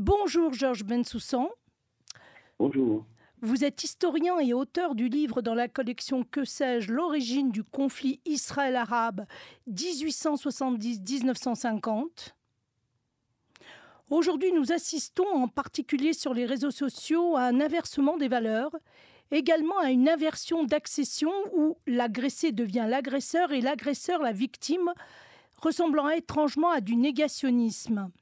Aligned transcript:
Bonjour 0.00 0.52
Georges 0.52 0.84
Bensoussan. 0.84 1.48
Bonjour. 2.60 3.04
Vous 3.42 3.64
êtes 3.64 3.82
historien 3.82 4.38
et 4.38 4.54
auteur 4.54 4.94
du 4.94 5.08
livre 5.08 5.42
dans 5.42 5.56
la 5.56 5.66
collection 5.66 6.22
Que 6.22 6.44
sais-je, 6.44 6.92
l'origine 6.92 7.50
du 7.50 7.64
conflit 7.64 8.20
Israël-Arabe 8.24 9.26
1870-1950. 9.68 12.34
Aujourd'hui, 14.08 14.52
nous 14.52 14.70
assistons 14.70 15.26
en 15.34 15.48
particulier 15.48 16.12
sur 16.12 16.32
les 16.32 16.46
réseaux 16.46 16.70
sociaux 16.70 17.36
à 17.36 17.46
un 17.46 17.60
inversement 17.60 18.18
des 18.18 18.28
valeurs, 18.28 18.76
également 19.32 19.80
à 19.80 19.90
une 19.90 20.08
inversion 20.08 20.62
d'accession 20.62 21.32
où 21.56 21.76
l'agressé 21.88 22.52
devient 22.52 22.86
l'agresseur 22.88 23.50
et 23.50 23.60
l'agresseur 23.60 24.22
la 24.22 24.30
victime, 24.30 24.92
ressemblant 25.60 26.08
étrangement 26.08 26.70
à 26.70 26.80
du 26.80 26.94
négationnisme. 26.94 28.12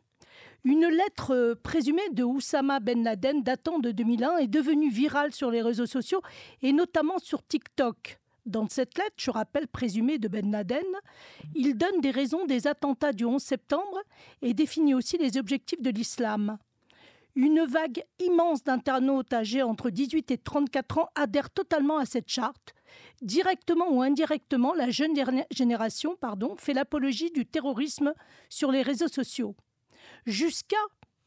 Une 0.68 0.88
lettre 0.88 1.56
présumée 1.62 2.10
de 2.10 2.24
Oussama 2.24 2.80
Ben 2.80 3.04
Laden 3.04 3.44
datant 3.44 3.78
de 3.78 3.92
2001 3.92 4.38
est 4.38 4.48
devenue 4.48 4.90
virale 4.90 5.32
sur 5.32 5.48
les 5.52 5.62
réseaux 5.62 5.86
sociaux 5.86 6.22
et 6.60 6.72
notamment 6.72 7.20
sur 7.20 7.46
TikTok. 7.46 8.18
Dans 8.46 8.68
cette 8.68 8.98
lettre, 8.98 9.14
je 9.16 9.30
rappelle 9.30 9.68
présumée 9.68 10.18
de 10.18 10.26
Ben 10.26 10.50
Laden, 10.50 10.82
il 11.54 11.76
donne 11.76 12.00
des 12.00 12.10
raisons 12.10 12.46
des 12.46 12.66
attentats 12.66 13.12
du 13.12 13.24
11 13.24 13.40
septembre 13.40 14.02
et 14.42 14.54
définit 14.54 14.92
aussi 14.92 15.16
les 15.18 15.38
objectifs 15.38 15.80
de 15.80 15.90
l'islam. 15.90 16.58
Une 17.36 17.64
vague 17.64 18.02
immense 18.18 18.64
d'internautes 18.64 19.32
âgés 19.32 19.62
entre 19.62 19.90
18 19.90 20.32
et 20.32 20.38
34 20.38 20.98
ans 20.98 21.10
adhèrent 21.14 21.50
totalement 21.50 21.98
à 21.98 22.06
cette 22.06 22.28
charte. 22.28 22.74
Directement 23.22 23.92
ou 23.92 24.02
indirectement, 24.02 24.74
la 24.74 24.90
jeune 24.90 25.14
génération 25.52 26.16
pardon, 26.16 26.56
fait 26.58 26.74
l'apologie 26.74 27.30
du 27.30 27.46
terrorisme 27.46 28.14
sur 28.48 28.72
les 28.72 28.82
réseaux 28.82 29.06
sociaux. 29.06 29.54
Jusqu'à 30.26 30.76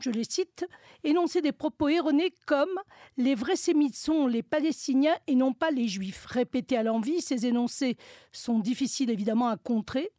je 0.01 0.11
les 0.11 0.23
cite, 0.23 0.65
énoncer 1.03 1.41
des 1.41 1.51
propos 1.51 1.89
erronés 1.89 2.33
comme 2.45 2.79
les 3.17 3.35
vrais 3.35 3.57
sémites 3.57 3.97
sont 3.97 4.27
les 4.27 4.43
Palestiniens 4.43 5.17
et 5.27 5.35
non 5.35 5.53
pas 5.53 5.71
les 5.71 5.89
Juifs. 5.89 6.25
Répétés 6.25 6.77
à 6.77 6.83
l'envie, 6.83 7.21
ces 7.21 7.45
énoncés 7.45 7.97
sont 8.31 8.59
difficiles 8.59 9.09
évidemment 9.09 9.49
à 9.49 9.57
contrer. 9.57 10.09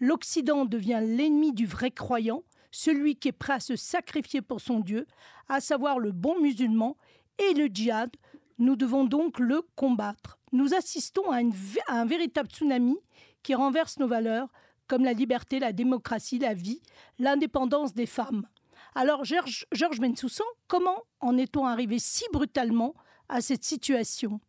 L'Occident 0.00 0.64
devient 0.64 1.00
l'ennemi 1.02 1.52
du 1.52 1.66
vrai 1.66 1.90
croyant, 1.90 2.44
celui 2.70 3.16
qui 3.16 3.28
est 3.28 3.32
prêt 3.32 3.54
à 3.54 3.60
se 3.60 3.76
sacrifier 3.76 4.40
pour 4.40 4.60
son 4.60 4.80
Dieu, 4.80 5.06
à 5.48 5.60
savoir 5.60 5.98
le 5.98 6.12
bon 6.12 6.40
musulman 6.40 6.96
et 7.38 7.52
le 7.52 7.66
djihad. 7.66 8.10
Nous 8.58 8.76
devons 8.76 9.04
donc 9.04 9.38
le 9.38 9.60
combattre. 9.74 10.38
Nous 10.52 10.72
assistons 10.72 11.30
à 11.30 11.40
un 11.88 12.06
véritable 12.06 12.48
tsunami 12.48 12.96
qui 13.42 13.54
renverse 13.54 13.98
nos 13.98 14.08
valeurs, 14.08 14.48
comme 14.86 15.04
la 15.04 15.12
liberté, 15.12 15.58
la 15.58 15.72
démocratie, 15.72 16.38
la 16.38 16.54
vie, 16.54 16.80
l'indépendance 17.18 17.94
des 17.94 18.06
femmes. 18.06 18.46
Alors, 18.94 19.24
Georges 19.24 20.00
Bensoussan, 20.00 20.44
comment 20.68 21.02
en 21.20 21.36
est-on 21.36 21.66
arrivé 21.66 21.98
si 21.98 22.24
brutalement 22.32 22.94
à 23.28 23.40
cette 23.40 23.64
situation? 23.64 24.40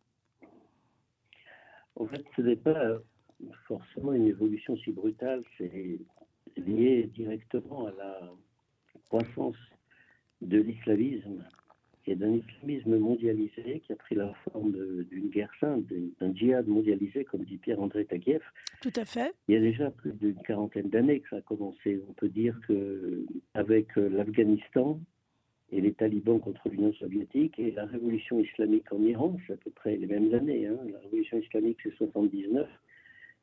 En 1.96 2.06
fait, 2.06 2.24
ce 2.36 2.42
n'est 2.42 2.56
pas 2.56 2.98
forcément 3.66 4.12
une 4.12 4.26
évolution 4.26 4.76
si 4.78 4.92
brutale, 4.92 5.42
c'est 5.58 5.98
lié 6.56 7.10
directement 7.14 7.86
à 7.86 7.92
la 7.92 8.30
croissance 9.08 9.56
de 10.40 10.58
l'islamisme 10.60 11.44
et 12.08 12.14
d'un 12.14 12.32
islamisme 12.32 12.96
mondialisé 12.96 13.82
qui 13.86 13.92
a 13.92 13.96
pris 13.96 14.14
la 14.14 14.32
forme 14.44 14.72
d'une 15.10 15.28
guerre 15.28 15.52
sainte, 15.60 15.84
d'un 16.20 16.34
djihad 16.34 16.66
mondialisé, 16.66 17.24
comme 17.24 17.44
dit 17.44 17.58
Pierre-André 17.58 18.06
Taguieff. 18.06 18.42
Tout 18.80 18.92
à 18.96 19.04
fait. 19.04 19.34
Il 19.46 19.54
y 19.54 19.58
a 19.58 19.60
déjà 19.60 19.90
plus 19.90 20.12
d'une 20.12 20.40
quarantaine 20.42 20.88
d'années 20.88 21.20
que 21.20 21.28
ça 21.28 21.36
a 21.36 21.40
commencé. 21.42 22.00
On 22.08 22.14
peut 22.14 22.30
dire 22.30 22.58
que 22.66 23.26
avec 23.52 23.86
euh, 23.98 24.08
l'Afghanistan 24.08 24.98
et 25.70 25.82
les 25.82 25.92
talibans 25.92 26.40
contre 26.40 26.70
l'Union 26.70 26.94
soviétique 26.94 27.58
et 27.58 27.72
la 27.72 27.84
révolution 27.84 28.40
islamique 28.40 28.90
en 28.90 29.02
Iran, 29.02 29.36
c'est 29.46 29.52
à 29.52 29.56
peu 29.56 29.70
près 29.70 29.96
les 29.96 30.06
mêmes 30.06 30.32
années. 30.32 30.66
Hein. 30.66 30.78
La 30.90 30.98
révolution 31.00 31.38
islamique, 31.38 31.76
c'est 31.82 31.94
79, 31.96 32.66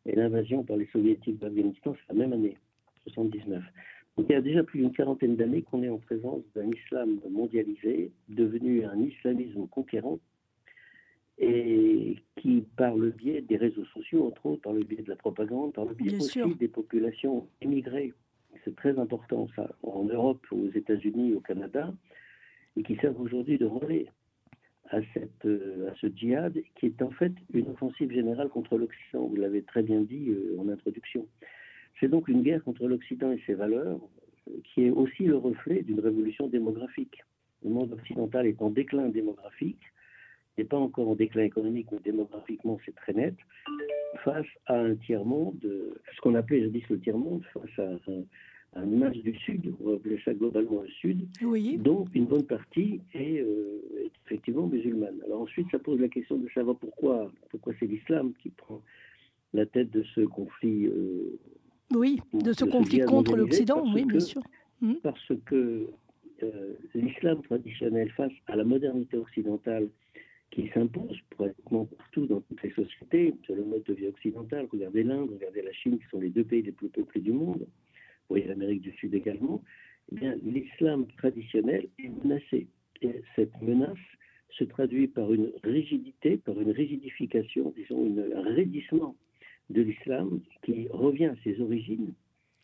et 0.07 0.15
l'invasion 0.15 0.63
par 0.63 0.77
les 0.77 0.87
soviétiques 0.87 1.37
d'Afghanistan, 1.37 1.95
c'est 1.95 2.13
la 2.13 2.19
même 2.19 2.33
année, 2.33 2.57
79 3.13 3.63
il 4.17 4.25
y 4.29 4.33
a 4.33 4.41
déjà 4.41 4.63
plus 4.63 4.79
d'une 4.79 4.91
quarantaine 4.91 5.35
d'années 5.35 5.61
qu'on 5.61 5.83
est 5.83 5.89
en 5.89 5.97
présence 5.97 6.41
d'un 6.55 6.69
islam 6.69 7.19
mondialisé, 7.29 8.11
devenu 8.29 8.85
un 8.85 8.99
islamisme 8.99 9.67
conquérant, 9.67 10.19
et 11.37 12.15
qui, 12.37 12.63
par 12.77 12.95
le 12.95 13.09
biais 13.09 13.41
des 13.41 13.57
réseaux 13.57 13.83
sociaux, 13.85 14.25
entre 14.27 14.45
autres, 14.45 14.61
par 14.61 14.73
le 14.73 14.83
biais 14.83 15.01
de 15.01 15.09
la 15.09 15.17
propagande, 15.17 15.73
par 15.73 15.85
le 15.85 15.93
biais 15.93 16.15
aussi 16.15 16.55
des 16.55 16.69
populations 16.69 17.47
émigrées, 17.61 18.13
c'est 18.63 18.75
très 18.75 18.97
important 18.97 19.47
ça, 19.55 19.69
en 19.83 20.05
Europe, 20.05 20.45
aux 20.51 20.69
États-Unis, 20.69 21.33
au 21.33 21.41
Canada, 21.41 21.93
et 22.77 22.83
qui 22.83 22.95
servent 22.95 23.19
aujourd'hui 23.19 23.57
de 23.57 23.65
relais 23.65 24.07
à, 24.89 24.99
cette, 25.13 25.45
euh, 25.45 25.91
à 25.91 25.95
ce 25.95 26.07
djihad, 26.07 26.61
qui 26.75 26.85
est 26.85 27.01
en 27.01 27.11
fait 27.11 27.33
une 27.53 27.67
offensive 27.69 28.11
générale 28.11 28.49
contre 28.49 28.77
l'Occident. 28.77 29.25
Vous 29.27 29.35
l'avez 29.35 29.63
très 29.63 29.83
bien 29.83 30.01
dit 30.01 30.29
euh, 30.29 30.57
en 30.59 30.69
introduction. 30.69 31.27
C'est 31.99 32.09
donc 32.09 32.27
une 32.27 32.41
guerre 32.41 32.63
contre 32.63 32.87
l'Occident 32.87 33.31
et 33.31 33.41
ses 33.45 33.53
valeurs, 33.53 33.99
euh, 34.49 34.51
qui 34.63 34.83
est 34.85 34.89
aussi 34.89 35.23
le 35.23 35.37
reflet 35.37 35.83
d'une 35.83 35.99
révolution 35.99 36.47
démographique. 36.47 37.23
Le 37.63 37.69
monde 37.69 37.93
occidental 37.93 38.45
est 38.47 38.61
en 38.61 38.69
déclin 38.69 39.09
démographique, 39.09 39.81
n'est 40.57 40.65
pas 40.65 40.77
encore 40.77 41.09
en 41.09 41.15
déclin 41.15 41.43
économique, 41.43 41.87
mais 41.91 41.99
démographiquement 42.03 42.79
c'est 42.85 42.95
très 42.95 43.13
net, 43.13 43.35
face 44.23 44.45
à 44.67 44.79
un 44.79 44.95
tiers-monde, 44.95 45.59
ce 45.61 46.21
qu'on 46.21 46.35
appelait 46.35 46.61
jadis 46.61 46.83
le 46.89 46.99
tiers-monde, 46.99 47.43
face 47.53 47.79
à 47.79 48.79
un, 48.79 48.85
masse 48.85 49.17
du 49.17 49.35
Sud, 49.39 49.73
on 49.83 49.95
appeler 49.95 50.19
ça 50.23 50.33
globalement 50.33 50.81
le 50.81 50.89
Sud, 50.89 51.27
oui. 51.41 51.77
dont 51.77 52.05
une 52.13 52.25
bonne 52.25 52.45
partie 52.45 53.01
est, 53.13 53.39
euh, 53.39 53.81
effectivement 54.25 54.67
musulmane. 54.67 55.21
Alors 55.25 55.41
ensuite, 55.41 55.67
ça 55.71 55.79
pose 55.79 55.99
la 55.99 56.09
question 56.09 56.37
de 56.37 56.49
savoir 56.49 56.75
pourquoi, 56.77 57.31
pourquoi 57.49 57.73
c'est 57.79 57.85
l'islam 57.85 58.33
qui 58.41 58.49
prend 58.49 58.81
la 59.53 59.65
tête 59.65 59.91
de 59.91 60.03
ce 60.13 60.21
conflit 60.21 60.87
euh, 60.87 61.39
oui, 61.95 62.19
de 62.33 62.53
ce 62.53 62.65
conflit 62.65 62.99
contre 63.01 63.35
l'Occident, 63.35 63.83
oui, 63.93 64.05
bien 64.05 64.19
sûr. 64.19 64.41
Parce 65.01 65.31
que 65.45 65.87
euh, 66.43 66.73
l'islam 66.93 67.41
traditionnel 67.43 68.11
face 68.11 68.31
à 68.47 68.55
la 68.55 68.63
modernité 68.63 69.17
occidentale 69.17 69.87
qui 70.51 70.69
s'impose 70.73 71.17
pratiquement 71.31 71.85
partout 71.85 72.27
dans 72.27 72.41
toutes 72.41 72.61
les 72.61 72.71
sociétés, 72.71 73.33
c'est 73.45 73.55
le 73.55 73.63
mode 73.63 73.83
de 73.83 73.93
vie 73.93 74.07
occidental. 74.07 74.67
Regardez 74.71 75.03
l'Inde, 75.03 75.29
regardez 75.31 75.61
la 75.61 75.71
Chine, 75.73 75.97
qui 75.97 76.05
sont 76.09 76.19
les 76.19 76.29
deux 76.29 76.43
pays 76.43 76.61
les 76.61 76.71
plus 76.71 76.89
peuplés 76.89 77.21
du 77.21 77.31
monde. 77.31 77.59
Vous 77.59 78.29
voyez 78.29 78.45
l'Amérique 78.45 78.81
du 78.81 78.91
Sud 78.93 79.13
également. 79.13 79.61
Eh 80.11 80.15
bien, 80.15 80.35
l'islam 80.43 81.07
traditionnel 81.17 81.87
est 81.99 82.09
menacé. 82.23 82.67
Et 83.01 83.21
cette 83.35 83.61
menace 83.61 83.97
se 84.51 84.63
traduit 84.63 85.07
par 85.07 85.33
une 85.33 85.51
rigidité, 85.63 86.37
par 86.37 86.59
une 86.59 86.71
rigidification, 86.71 87.73
disons, 87.75 88.15
un 88.35 88.53
raidissement 88.53 89.15
de 89.69 89.81
l'islam 89.81 90.39
qui 90.63 90.87
revient 90.89 91.25
à 91.25 91.35
ses 91.43 91.59
origines, 91.61 92.13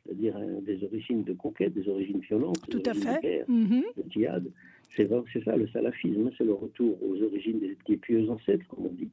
c'est-à-dire 0.03 0.37
euh, 0.37 0.61
des 0.61 0.83
origines 0.83 1.23
de 1.23 1.33
conquête, 1.33 1.73
des 1.73 1.87
origines 1.87 2.19
violentes, 2.19 2.61
Tout 2.69 2.83
à 2.85 2.93
fait. 2.93 3.17
de 3.17 3.21
guerre, 3.21 3.45
mhm. 3.47 3.83
de 3.97 4.11
djihad. 4.11 4.51
C'est 4.95 5.07
ça 5.07 5.55
le 5.55 5.67
salafisme, 5.69 6.31
c'est 6.37 6.43
le 6.43 6.53
retour 6.53 6.97
aux 7.01 7.21
origines 7.23 7.59
des, 7.59 7.97
pieux 7.97 8.29
ancêtres, 8.29 8.65
comme 8.67 8.87
on 8.87 8.93
dit. 8.93 9.09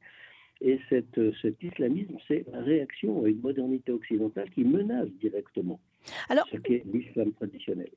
Et 0.61 0.77
cette, 0.89 1.17
euh, 1.17 1.31
cet 1.41 1.63
islamisme, 1.63 2.17
c'est 2.27 2.45
la 2.51 2.59
réaction 2.59 3.23
à 3.23 3.29
une 3.29 3.39
modernité 3.39 3.93
occidentale 3.93 4.49
qui 4.49 4.65
menace 4.65 5.07
directement 5.21 5.79
Alors, 6.27 6.45
ce 6.51 6.57
qu'est 6.57 6.83
l'islam 6.91 7.31
traditionnel. 7.31 7.89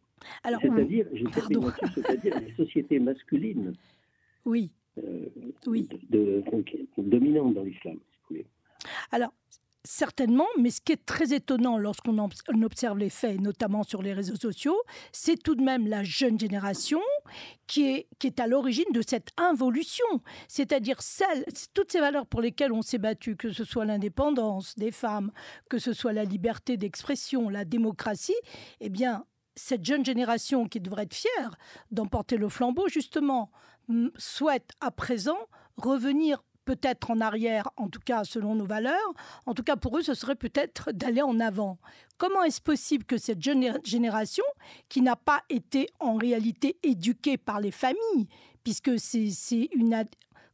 C'est-à-dire, 0.45 1.07
c'est-à-dire 1.95 2.41
les 2.41 2.53
sociétés 2.55 3.01
masculines 3.01 3.75
oui. 4.45 4.71
Euh, 4.99 5.29
oui. 5.67 5.89
De, 6.11 6.43
dominantes 6.99 7.55
dans 7.55 7.63
l'islam. 7.63 7.99
Alors, 9.11 9.33
Certainement, 9.85 10.47
mais 10.59 10.71
ce 10.71 10.81
qui 10.81 10.93
est 10.93 11.05
très 11.05 11.33
étonnant 11.33 11.77
lorsqu'on 11.77 12.17
observe 12.19 12.99
les 12.99 13.11
faits, 13.11 13.41
notamment 13.41 13.83
sur 13.83 14.01
les 14.01 14.13
réseaux 14.13 14.37
sociaux, 14.37 14.81
c'est 15.11 15.43
tout 15.43 15.57
de 15.57 15.63
même 15.63 15.89
la 15.89 16.05
jeune 16.05 16.39
génération 16.39 17.01
qui 17.67 18.07
est, 18.23 18.41
à 18.41 18.47
l'origine 18.47 18.93
de 18.93 19.03
cette 19.03 19.31
involution. 19.37 20.07
C'est-à-dire 20.47 20.99
toutes 21.75 21.91
ces 21.91 21.99
valeurs 21.99 22.27
pour 22.27 22.41
lesquelles 22.41 22.73
on 22.73 22.83
s'est 22.83 22.99
battu, 22.99 23.35
que 23.35 23.51
ce 23.51 23.65
soit 23.65 23.85
l'indépendance 23.85 24.77
des 24.77 24.93
femmes, 24.93 25.33
que 25.69 25.79
ce 25.79 25.93
soit 25.93 26.13
la 26.13 26.25
liberté 26.25 26.77
d'expression, 26.77 27.49
la 27.49 27.65
démocratie, 27.65 28.37
eh 28.81 28.89
bien, 28.89 29.25
cette 29.57 29.85
jeune 29.85 30.05
génération 30.05 30.69
qui 30.69 30.79
devrait 30.81 31.05
être 31.05 31.15
fière 31.15 31.57
d'emporter 31.91 32.37
le 32.37 32.49
flambeau, 32.49 32.89
justement, 32.89 33.51
souhaite 34.17 34.71
à 34.81 34.93
présent 34.93 35.39
revenir 35.77 36.45
peut-être 36.65 37.11
en 37.11 37.21
arrière, 37.21 37.71
en 37.77 37.89
tout 37.89 38.01
cas 38.01 38.25
selon 38.25 38.55
nos 38.55 38.67
valeurs. 38.67 39.15
En 39.47 39.55
tout 39.55 39.63
cas, 39.63 39.77
pour 39.77 39.99
eux, 39.99 40.03
ce 40.03 40.15
serait 40.15 40.37
peut-être 40.37 40.93
d'aller 40.93 41.23
en 41.23 41.41
avant. 41.41 41.79
Comment 42.19 42.43
est-ce 42.43 42.61
possible 42.61 43.05
que 43.05 43.17
cette 43.17 43.43
jeune 43.43 43.79
génération, 43.85 44.45
qui 44.89 45.03
n'a 45.03 45.17
pas 45.17 45.43
été 45.49 45.89
en 45.99 46.15
réalité 46.15 46.77
éduquée 46.83 47.37
par 47.37 47.61
les 47.61 47.71
familles, 47.71 48.29
puisque 48.63 48.99
c'est 48.99 49.69
une 49.75 49.95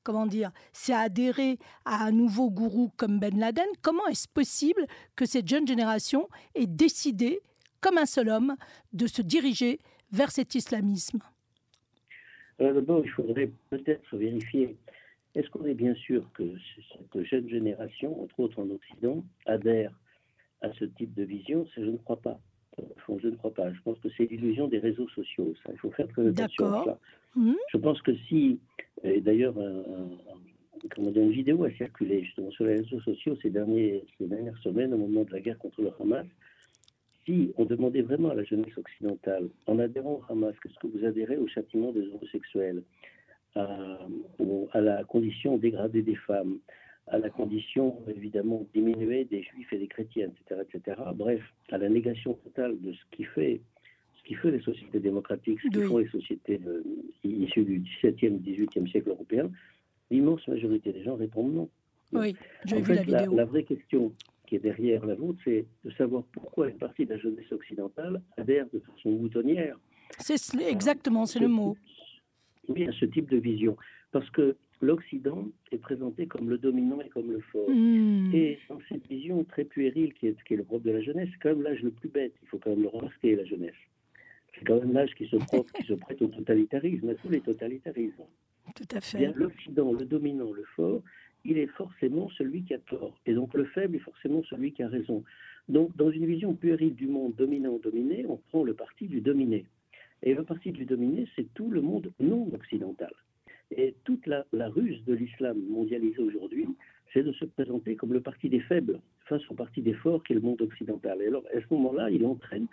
comment 0.08 0.26
dire, 0.26 0.52
c'est 0.72 0.94
adhérer 0.94 1.58
à 1.84 2.06
un 2.06 2.12
nouveau 2.12 2.50
gourou 2.50 2.90
comme 2.96 3.18
Ben 3.18 3.38
Laden. 3.38 3.66
Comment 3.82 4.06
est-ce 4.06 4.26
possible 4.26 4.86
que 5.14 5.26
cette 5.26 5.46
jeune 5.46 5.66
génération 5.66 6.30
ait 6.54 6.66
décidé, 6.66 7.40
comme 7.82 7.98
un 7.98 8.06
seul 8.06 8.30
homme, 8.30 8.56
de 8.94 9.06
se 9.06 9.20
diriger 9.20 9.80
vers 10.10 10.30
cet 10.30 10.54
islamisme? 10.54 11.18
Alors 12.58 12.72
d'abord, 12.72 13.02
il 13.04 13.10
faudrait 13.10 13.50
peut-être 13.68 14.16
vérifier, 14.16 14.76
est-ce 15.38 15.48
qu'on 15.50 15.64
est 15.66 15.74
bien 15.74 15.94
sûr 15.94 16.28
que 16.34 16.42
cette 17.12 17.24
jeune 17.24 17.48
génération, 17.48 18.22
entre 18.22 18.40
autres 18.40 18.60
en 18.60 18.68
Occident, 18.70 19.24
adhère 19.46 19.92
à 20.62 20.72
ce 20.72 20.84
type 20.84 21.14
de 21.14 21.22
vision? 21.22 21.64
Je 21.76 21.82
ne 21.82 21.96
crois 21.96 22.20
pas. 22.20 22.40
Enfin, 22.96 23.18
je 23.22 23.28
ne 23.28 23.36
crois 23.36 23.54
pas. 23.54 23.72
Je 23.72 23.80
pense 23.82 23.98
que 24.00 24.08
c'est 24.16 24.26
l'illusion 24.26 24.66
des 24.66 24.80
réseaux 24.80 25.08
sociaux. 25.10 25.54
Ça, 25.64 25.70
il 25.72 25.78
faut 25.78 25.92
faire 25.92 26.08
très 26.08 26.26
attention 26.26 26.66
à 26.66 26.84
ça. 26.84 26.98
Mmh. 27.36 27.52
Je 27.72 27.78
pense 27.78 28.02
que 28.02 28.16
si, 28.28 28.58
et 29.04 29.20
d'ailleurs, 29.20 29.54
une 30.96 31.30
vidéo 31.30 31.62
a 31.64 31.70
circulé 31.70 32.24
justement 32.24 32.50
sur 32.50 32.64
les 32.64 32.76
réseaux 32.76 33.00
sociaux 33.00 33.36
ces, 33.40 33.50
derniers, 33.50 34.04
ces 34.18 34.26
dernières 34.26 34.58
semaines 34.58 34.92
au 34.92 34.98
moment 34.98 35.22
de 35.22 35.30
la 35.30 35.40
guerre 35.40 35.58
contre 35.58 35.82
le 35.82 35.92
Hamas, 36.00 36.26
si 37.24 37.52
on 37.56 37.64
demandait 37.64 38.02
vraiment 38.02 38.30
à 38.30 38.34
la 38.34 38.42
jeunesse 38.42 38.76
occidentale, 38.76 39.48
en 39.66 39.78
adhérant 39.78 40.14
au 40.14 40.32
Hamas, 40.32 40.54
qu'est-ce 40.60 40.78
que 40.80 40.88
vous 40.88 41.04
adhérez 41.04 41.36
au 41.36 41.46
châtiment 41.46 41.92
des 41.92 42.08
homosexuels, 42.08 42.82
à, 43.54 43.98
à, 44.72 44.80
la 44.80 45.04
condition 45.04 45.56
dégradée 45.56 46.02
des 46.02 46.14
femmes, 46.14 46.58
à 47.06 47.18
la 47.18 47.30
condition 47.30 47.96
évidemment 48.08 48.66
diminuée 48.74 49.24
des 49.24 49.42
juifs 49.42 49.72
et 49.72 49.78
des 49.78 49.88
chrétiens, 49.88 50.28
etc., 50.28 50.62
etc. 50.62 51.00
Bref, 51.14 51.42
à 51.70 51.78
la 51.78 51.88
négation 51.88 52.34
totale 52.34 52.80
de 52.80 52.92
ce 52.92 52.98
qui 53.10 53.24
fait, 53.24 53.60
ce 54.18 54.22
qui 54.24 54.34
fait 54.34 54.50
les 54.50 54.60
sociétés 54.60 55.00
démocratiques, 55.00 55.60
ce 55.60 55.68
qui 55.68 55.84
font 55.84 55.98
les 55.98 56.08
sociétés 56.08 56.60
euh, 56.66 56.82
issues 57.24 57.64
du 57.64 57.80
XVIIe, 57.80 58.38
XVIIIe 58.38 58.90
siècle 58.90 59.10
européen, 59.10 59.50
l'immense 60.10 60.46
majorité 60.48 60.92
des 60.92 61.02
gens 61.02 61.16
répondent 61.16 61.54
non. 61.54 61.68
Oui, 62.12 62.34
j'ai 62.64 62.80
vu 62.80 62.94
la 62.94 63.02
vidéo. 63.02 63.34
La, 63.34 63.44
vraie 63.44 63.64
question 63.64 64.12
qui 64.46 64.56
est 64.56 64.60
derrière 64.60 65.04
la 65.04 65.14
vôtre, 65.14 65.38
c'est 65.44 65.66
de 65.84 65.90
savoir 65.92 66.22
pourquoi 66.32 66.70
une 66.70 66.78
partie 66.78 67.04
de 67.04 67.12
la 67.12 67.18
jeunesse 67.18 67.52
occidentale 67.52 68.22
adhère 68.38 68.66
de 68.72 68.78
façon 68.78 69.12
boutonnière. 69.12 69.76
C'est 70.18 70.38
exactement, 70.62 71.26
c'est 71.26 71.38
le 71.38 71.48
mot. 71.48 71.76
À 72.68 72.92
ce 72.92 73.06
type 73.06 73.30
de 73.30 73.38
vision. 73.38 73.76
Parce 74.12 74.28
que 74.30 74.56
l'Occident 74.80 75.48
est 75.72 75.78
présenté 75.78 76.26
comme 76.26 76.48
le 76.50 76.58
dominant 76.58 77.00
et 77.00 77.08
comme 77.08 77.32
le 77.32 77.40
fort. 77.40 77.68
Hmm. 77.68 78.30
Et 78.34 78.58
dans 78.68 78.78
cette 78.88 79.06
vision 79.06 79.44
très 79.44 79.64
puérile 79.64 80.12
qui 80.14 80.26
est, 80.26 80.36
qui 80.44 80.54
est 80.54 80.56
le 80.56 80.64
propre 80.64 80.84
de 80.84 80.90
la 80.90 81.00
jeunesse, 81.00 81.28
c'est 81.32 81.38
quand 81.38 81.50
même 81.50 81.62
l'âge 81.62 81.82
le 81.82 81.90
plus 81.90 82.08
bête. 82.08 82.34
Il 82.42 82.48
faut 82.48 82.58
quand 82.58 82.70
même 82.70 82.82
le 82.82 82.88
remarquer, 82.88 83.36
la 83.36 83.44
jeunesse. 83.44 83.74
C'est 84.54 84.64
quand 84.64 84.80
même 84.80 84.92
l'âge 84.92 85.14
qui 85.14 85.26
se, 85.26 85.36
qui 85.36 85.86
se 85.86 85.94
prête 85.94 86.20
au 86.22 86.28
totalitarisme, 86.28 87.08
à 87.08 87.14
tous 87.14 87.28
les 87.28 87.40
totalitarismes. 87.40 88.24
Tout 88.74 88.96
à 88.96 89.00
fait. 89.00 89.32
L'Occident, 89.34 89.92
le 89.92 90.04
dominant, 90.04 90.52
le 90.52 90.64
fort, 90.76 91.02
il 91.44 91.58
est 91.58 91.68
forcément 91.68 92.28
celui 92.30 92.62
qui 92.62 92.74
a 92.74 92.78
tort. 92.78 93.18
Et 93.26 93.34
donc 93.34 93.54
le 93.54 93.64
faible 93.64 93.96
est 93.96 94.00
forcément 94.00 94.42
celui 94.44 94.72
qui 94.72 94.82
a 94.82 94.88
raison. 94.88 95.24
Donc 95.68 95.96
dans 95.96 96.10
une 96.10 96.26
vision 96.26 96.54
puérile 96.54 96.94
du 96.94 97.06
monde 97.06 97.34
dominant-dominé, 97.36 98.26
on 98.28 98.36
prend 98.36 98.64
le 98.64 98.74
parti 98.74 99.06
du 99.06 99.20
dominé. 99.20 99.66
Et 100.22 100.34
le 100.34 100.42
parti 100.42 100.72
du 100.72 100.84
dominé, 100.84 101.26
c'est 101.36 101.52
tout 101.54 101.70
le 101.70 101.80
monde 101.80 102.10
non 102.20 102.48
occidental. 102.52 103.12
Et 103.76 103.94
toute 104.04 104.26
la, 104.26 104.44
ruse 104.68 105.04
de 105.04 105.14
l'islam 105.14 105.58
mondialisé 105.68 106.18
aujourd'hui, 106.20 106.66
c'est 107.12 107.22
de 107.22 107.32
se 107.32 107.44
présenter 107.44 107.96
comme 107.96 108.12
le 108.12 108.20
parti 108.20 108.48
des 108.48 108.60
faibles 108.60 109.00
face 109.26 109.42
au 109.50 109.54
parti 109.54 109.82
des 109.82 109.94
forts 109.94 110.22
qui 110.24 110.32
est 110.32 110.36
le 110.36 110.42
monde 110.42 110.62
occidental. 110.62 111.20
Et 111.22 111.26
alors, 111.26 111.44
à 111.54 111.60
ce 111.60 111.74
moment-là, 111.74 112.10
il 112.10 112.24
entraîne 112.24 112.66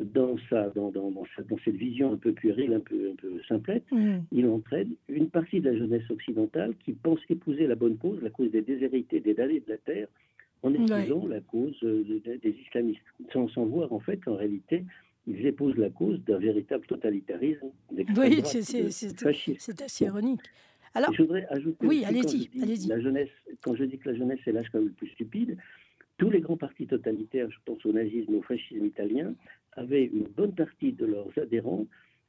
dans, 0.00 0.36
sa, 0.50 0.70
dans, 0.70 0.90
dans, 0.90 1.10
dans, 1.10 1.24
cette 1.64 1.76
vision 1.76 2.12
un 2.12 2.16
peu 2.16 2.32
puérile, 2.32 2.74
un 2.74 2.80
peu, 2.80 3.10
un 3.12 3.14
peu 3.14 3.40
simplette, 3.48 3.84
mm. 3.92 4.18
il 4.32 4.46
entraîne 4.48 4.90
une 5.08 5.30
partie 5.30 5.60
de 5.60 5.70
la 5.70 5.78
jeunesse 5.78 6.10
occidentale 6.10 6.74
qui 6.84 6.92
pense 6.92 7.20
épouser 7.30 7.66
la 7.66 7.76
bonne 7.76 7.96
cause, 7.96 8.20
la 8.20 8.30
cause 8.30 8.50
des 8.50 8.62
déshérités, 8.62 9.20
des 9.20 9.34
damnés 9.34 9.60
de 9.60 9.70
la 9.70 9.78
terre, 9.78 10.08
en 10.62 10.74
épousant 10.74 11.26
la 11.28 11.40
cause 11.40 11.76
euh, 11.84 12.02
des 12.42 12.56
islamistes, 12.66 13.02
sans, 13.32 13.48
sans 13.48 13.66
voir 13.66 13.92
en 13.92 14.00
fait 14.00 14.16
qu'en 14.16 14.34
réalité, 14.34 14.84
ils 15.26 15.46
épousent 15.46 15.76
la 15.76 15.90
cause 15.90 16.22
d'un 16.24 16.38
véritable 16.38 16.86
totalitarisme. 16.86 17.70
Oui, 18.16 18.42
c'est 18.44 19.82
assez 19.82 20.04
ironique. 20.04 20.40
Alors, 20.94 21.12
je 21.12 21.22
voudrais 21.22 21.46
ajouter 21.48 21.86
oui, 21.86 22.04
allez-y, 22.04 22.48
allez-y. 22.62 22.86
La 22.86 23.00
jeunesse, 23.00 23.30
quand 23.62 23.74
je 23.74 23.84
dis 23.84 23.98
que 23.98 24.10
la 24.10 24.16
jeunesse 24.16 24.38
est 24.46 24.52
l'âge 24.52 24.70
le 24.74 24.90
plus 24.90 25.08
stupide, 25.08 25.56
tous 26.18 26.30
les 26.30 26.40
grands 26.40 26.56
partis 26.56 26.86
totalitaires, 26.86 27.50
je 27.50 27.58
pense 27.64 27.84
au 27.84 27.92
nazisme, 27.92 28.34
au 28.36 28.42
fascisme 28.42 28.84
italien, 28.84 29.34
avaient 29.72 30.04
une 30.04 30.24
bonne 30.24 30.54
partie 30.54 30.92
de 30.92 31.06
leurs 31.06 31.36
adhérents 31.36 31.86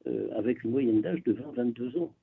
euh, 0.08 0.30
avec 0.36 0.64
une 0.64 0.72
moyenne 0.72 1.02
d'âge 1.02 1.24
de 1.24 1.34
20-22 1.34 2.00
ans. 2.00 2.14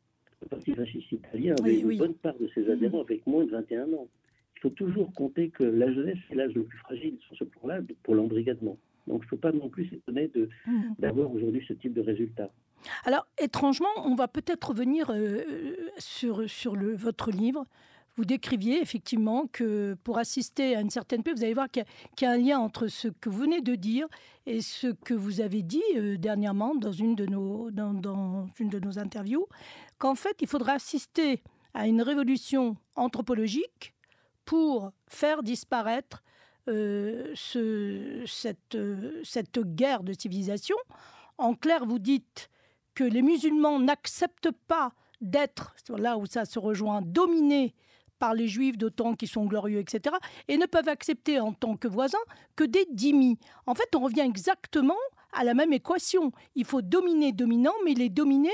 Le 0.41 0.49
parti 0.49 0.75
fasciste 0.75 1.13
italien 1.13 1.55
avait 1.61 1.79
une 1.79 1.97
bonne 1.97 2.15
part 2.15 2.37
de 2.39 2.49
ses 2.49 2.69
adhérents 2.69 2.99
mm. 2.99 3.07
avec 3.07 3.27
moins 3.27 3.45
de 3.45 3.51
21 3.51 3.93
ans. 3.93 4.09
Il 4.57 4.61
faut 4.61 4.71
toujours 4.71 5.13
compter 5.15 5.51
que 5.51 5.63
la 5.63 5.93
jeunesse 5.93 6.19
est 6.31 6.35
l'âge 6.35 6.55
le 6.55 6.65
plus 6.65 6.79
fragile 6.79 7.17
sur 7.21 7.37
ce 7.37 7.45
point-là 7.45 7.81
pour 8.03 8.17
l'embrigadement. 8.17 8.77
Donc 9.07 9.23
il 9.23 9.25
ne 9.25 9.29
faut 9.29 9.37
pas 9.37 9.53
non 9.53 9.69
plus 9.69 9.89
s'étonner 9.89 10.31
mm. 10.67 10.95
d'avoir 10.99 11.33
aujourd'hui 11.33 11.65
ce 11.67 11.73
type 11.75 11.95
de 11.95 12.01
résultat. 12.01 12.51
Alors 13.05 13.27
étrangement, 13.39 13.89
on 14.05 14.15
va 14.15 14.29
peut-être 14.29 14.71
revenir 14.71 15.11
euh, 15.11 15.43
sur, 15.99 16.49
sur 16.49 16.77
le, 16.77 16.95
votre 16.95 17.31
livre 17.31 17.67
vous 18.17 18.25
décriviez 18.25 18.81
effectivement 18.81 19.47
que 19.51 19.97
pour 20.05 20.19
assister 20.19 20.77
à 20.77 20.81
une 20.81 20.91
certaine 20.91 21.23
paix, 21.23 21.33
vous 21.33 21.45
allez 21.45 21.55
voir 21.55 21.71
qu'il 21.71 21.85
y, 22.21 22.25
a 22.25 22.31
un 22.31 22.37
lien 22.37 22.59
entre 22.59 22.89
ce 22.89 23.09
que 23.09 23.31
vous 23.31 23.39
venez 23.39 23.63
de 23.63 23.75
dire 23.75 24.07
et 24.45 24.61
ce 24.61 24.89
que 24.89 25.15
vous 25.15 25.41
avez 25.41 25.63
dit 25.63 25.83
euh, 25.97 26.19
dernièrement 26.19 26.75
dans 26.75 26.93
une, 26.93 27.15
de 27.15 27.25
nos, 27.25 27.71
dans, 27.71 28.47
une 28.59 28.69
de 28.69 28.79
nos 28.79 28.99
interviews, 28.99 29.47
qu'en 29.99 30.15
fait, 30.15 30.37
il 30.41 30.49
faudra 30.49 30.73
assister 30.73 31.43
à 31.75 31.87
une 31.87 32.03
révolution 32.03 32.77
anthropologique 32.97 33.95
pour 34.45 34.93
faire 35.09 35.43
disparaître 35.43 36.23
euh, 36.69 37.33
cette, 37.35 38.77
cette 39.25 39.59
guerre 39.59 40.03
de 40.03 40.13
civilisation. 40.13 40.77
En 41.39 41.55
clair, 41.55 41.85
vous 41.87 41.99
dites 41.99 42.49
que 42.95 43.05
les 43.05 43.23
musulmans 43.23 43.79
n'acceptent 43.79 44.53
pas 44.69 44.93
d'être, 45.21 45.75
là 45.89 46.19
où 46.19 46.27
ça 46.27 46.45
se 46.45 46.59
rejoint, 46.59 47.01
dominés 47.03 47.75
par 48.19 48.35
les 48.35 48.47
juifs 48.47 48.79
d'autant 48.79 49.15
qu'ils 49.15 49.29
sont 49.29 49.47
glorieux, 49.47 49.81
etc., 49.81 50.15
et 50.47 50.57
ne 50.57 50.67
peuvent 50.67 50.89
accepter 50.89 51.41
en 51.41 51.53
tant 51.53 51.77
que 51.77 51.89
voisins 51.89 52.19
que 52.55 52.63
des 52.63 52.87
dhimmis. 52.93 53.39
En 53.67 53.75
fait, 53.75 53.89
on 53.97 54.01
revient 54.01 54.21
exactement 54.21 54.99
à 55.33 55.43
la 55.43 55.55
même 55.55 55.73
équation. 55.73 56.31
Il 56.55 56.65
faut 56.65 56.83
dominer 56.83 57.33
dominant, 57.33 57.75
mais 57.85 57.95
les 57.95 58.11
dominés 58.11 58.51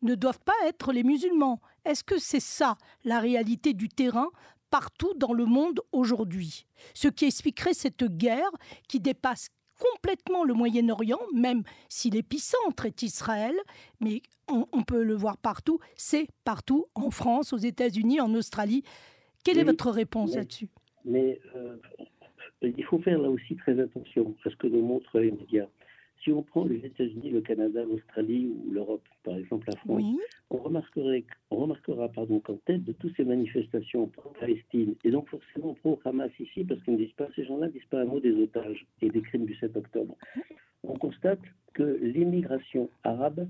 ne 0.00 0.14
doivent 0.14 0.40
pas 0.40 0.54
être 0.64 0.92
les 0.92 1.02
musulmans. 1.02 1.60
Est-ce 1.84 2.04
que 2.04 2.18
c'est 2.18 2.40
ça 2.40 2.76
la 3.04 3.20
réalité 3.20 3.74
du 3.74 3.88
terrain 3.88 4.30
partout 4.70 5.12
dans 5.16 5.32
le 5.32 5.44
monde 5.44 5.80
aujourd'hui. 5.92 6.66
Ce 6.94 7.08
qui 7.08 7.26
expliquerait 7.26 7.74
cette 7.74 8.04
guerre 8.04 8.50
qui 8.88 9.00
dépasse 9.00 9.48
complètement 9.78 10.44
le 10.44 10.54
Moyen-Orient, 10.54 11.20
même 11.34 11.62
si 11.88 12.10
l'épicentre 12.10 12.86
est 12.86 13.02
Israël, 13.02 13.54
mais 14.00 14.22
on, 14.48 14.66
on, 14.72 14.82
peut 14.82 15.02
le 15.02 15.14
voir 15.14 15.38
partout, 15.38 15.78
c'est 15.96 16.28
partout, 16.44 16.86
en 16.94 17.10
France, 17.10 17.52
aux 17.52 17.58
États-Unis, 17.58 18.20
en 18.20 18.34
Australie, 18.34 18.82
quelle 19.44 19.58
est 19.58 19.64
votre 19.64 19.90
réponse 19.90 20.34
là-dessus? 20.36 20.68
Mais 21.04 21.40
euh, 21.56 21.76
il 22.62 22.84
faut 22.84 22.98
faire 22.98 23.18
là 23.18 23.30
aussi 23.30 23.56
très 23.56 23.78
attention 23.80 24.34
à 24.44 24.50
ce 24.50 24.56
que 24.56 24.66
nous 24.66 24.82
montrent 24.82 25.18
les 25.18 25.30
médias. 25.30 25.66
Si 26.22 26.30
on 26.32 26.42
prend 26.42 26.64
les 26.64 26.84
États-Unis, 26.84 27.30
le 27.30 27.40
Canada, 27.40 27.82
l'Australie 27.82 28.46
ou 28.46 28.70
l'Europe, 28.72 29.06
par 29.24 29.36
exemple 29.36 29.68
la 29.68 29.76
France, 29.76 30.02
on, 30.50 30.58
remarquerait, 30.58 31.24
on 31.50 31.56
remarquera 31.56 32.08
pardon, 32.08 32.40
qu'en 32.40 32.56
tête 32.66 32.84
de 32.84 32.92
toutes 32.92 33.16
ces 33.16 33.24
manifestations 33.24 34.06
pro-Palestine, 34.08 34.94
et 35.02 35.10
donc 35.10 35.28
forcément 35.28 35.74
pro-Hamas 35.74 36.30
ici, 36.38 36.64
parce 36.64 36.82
qu'ils 36.82 36.94
ne 36.94 36.98
disent 36.98 37.14
pas, 37.14 37.28
ces 37.36 37.44
gens-là 37.44 37.68
ne 37.68 37.72
disent 37.72 37.88
pas 37.88 38.02
un 38.02 38.04
mot 38.04 38.20
des 38.20 38.34
otages 38.34 38.86
et 39.00 39.08
des 39.08 39.22
crimes 39.22 39.46
du 39.46 39.54
7 39.54 39.76
octobre, 39.76 40.14
on 40.82 40.94
constate 40.94 41.40
que 41.72 41.98
l'immigration 42.02 42.90
arabe 43.02 43.48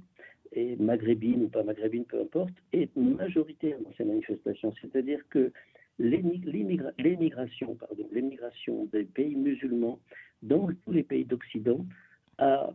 et 0.53 0.77
maghrébine 0.77 1.45
ou 1.45 1.49
pas 1.49 1.65
maghrébine, 1.65 2.05
peu 2.05 2.21
importe, 2.21 2.55
est 2.73 2.95
majoritaire 2.97 3.79
dans 3.81 3.93
ces 3.97 4.05
manifestations. 4.05 4.73
C'est-à-dire 4.81 5.21
que 5.29 5.53
l'émigration, 5.99 7.75
pardon, 7.75 8.09
l'émigration 8.12 8.89
des 8.93 9.05
pays 9.05 9.37
musulmans 9.37 9.99
dans 10.43 10.69
tous 10.85 10.93
les 10.93 11.03
pays 11.03 11.25
d'Occident 11.25 11.85
a, 12.40 12.70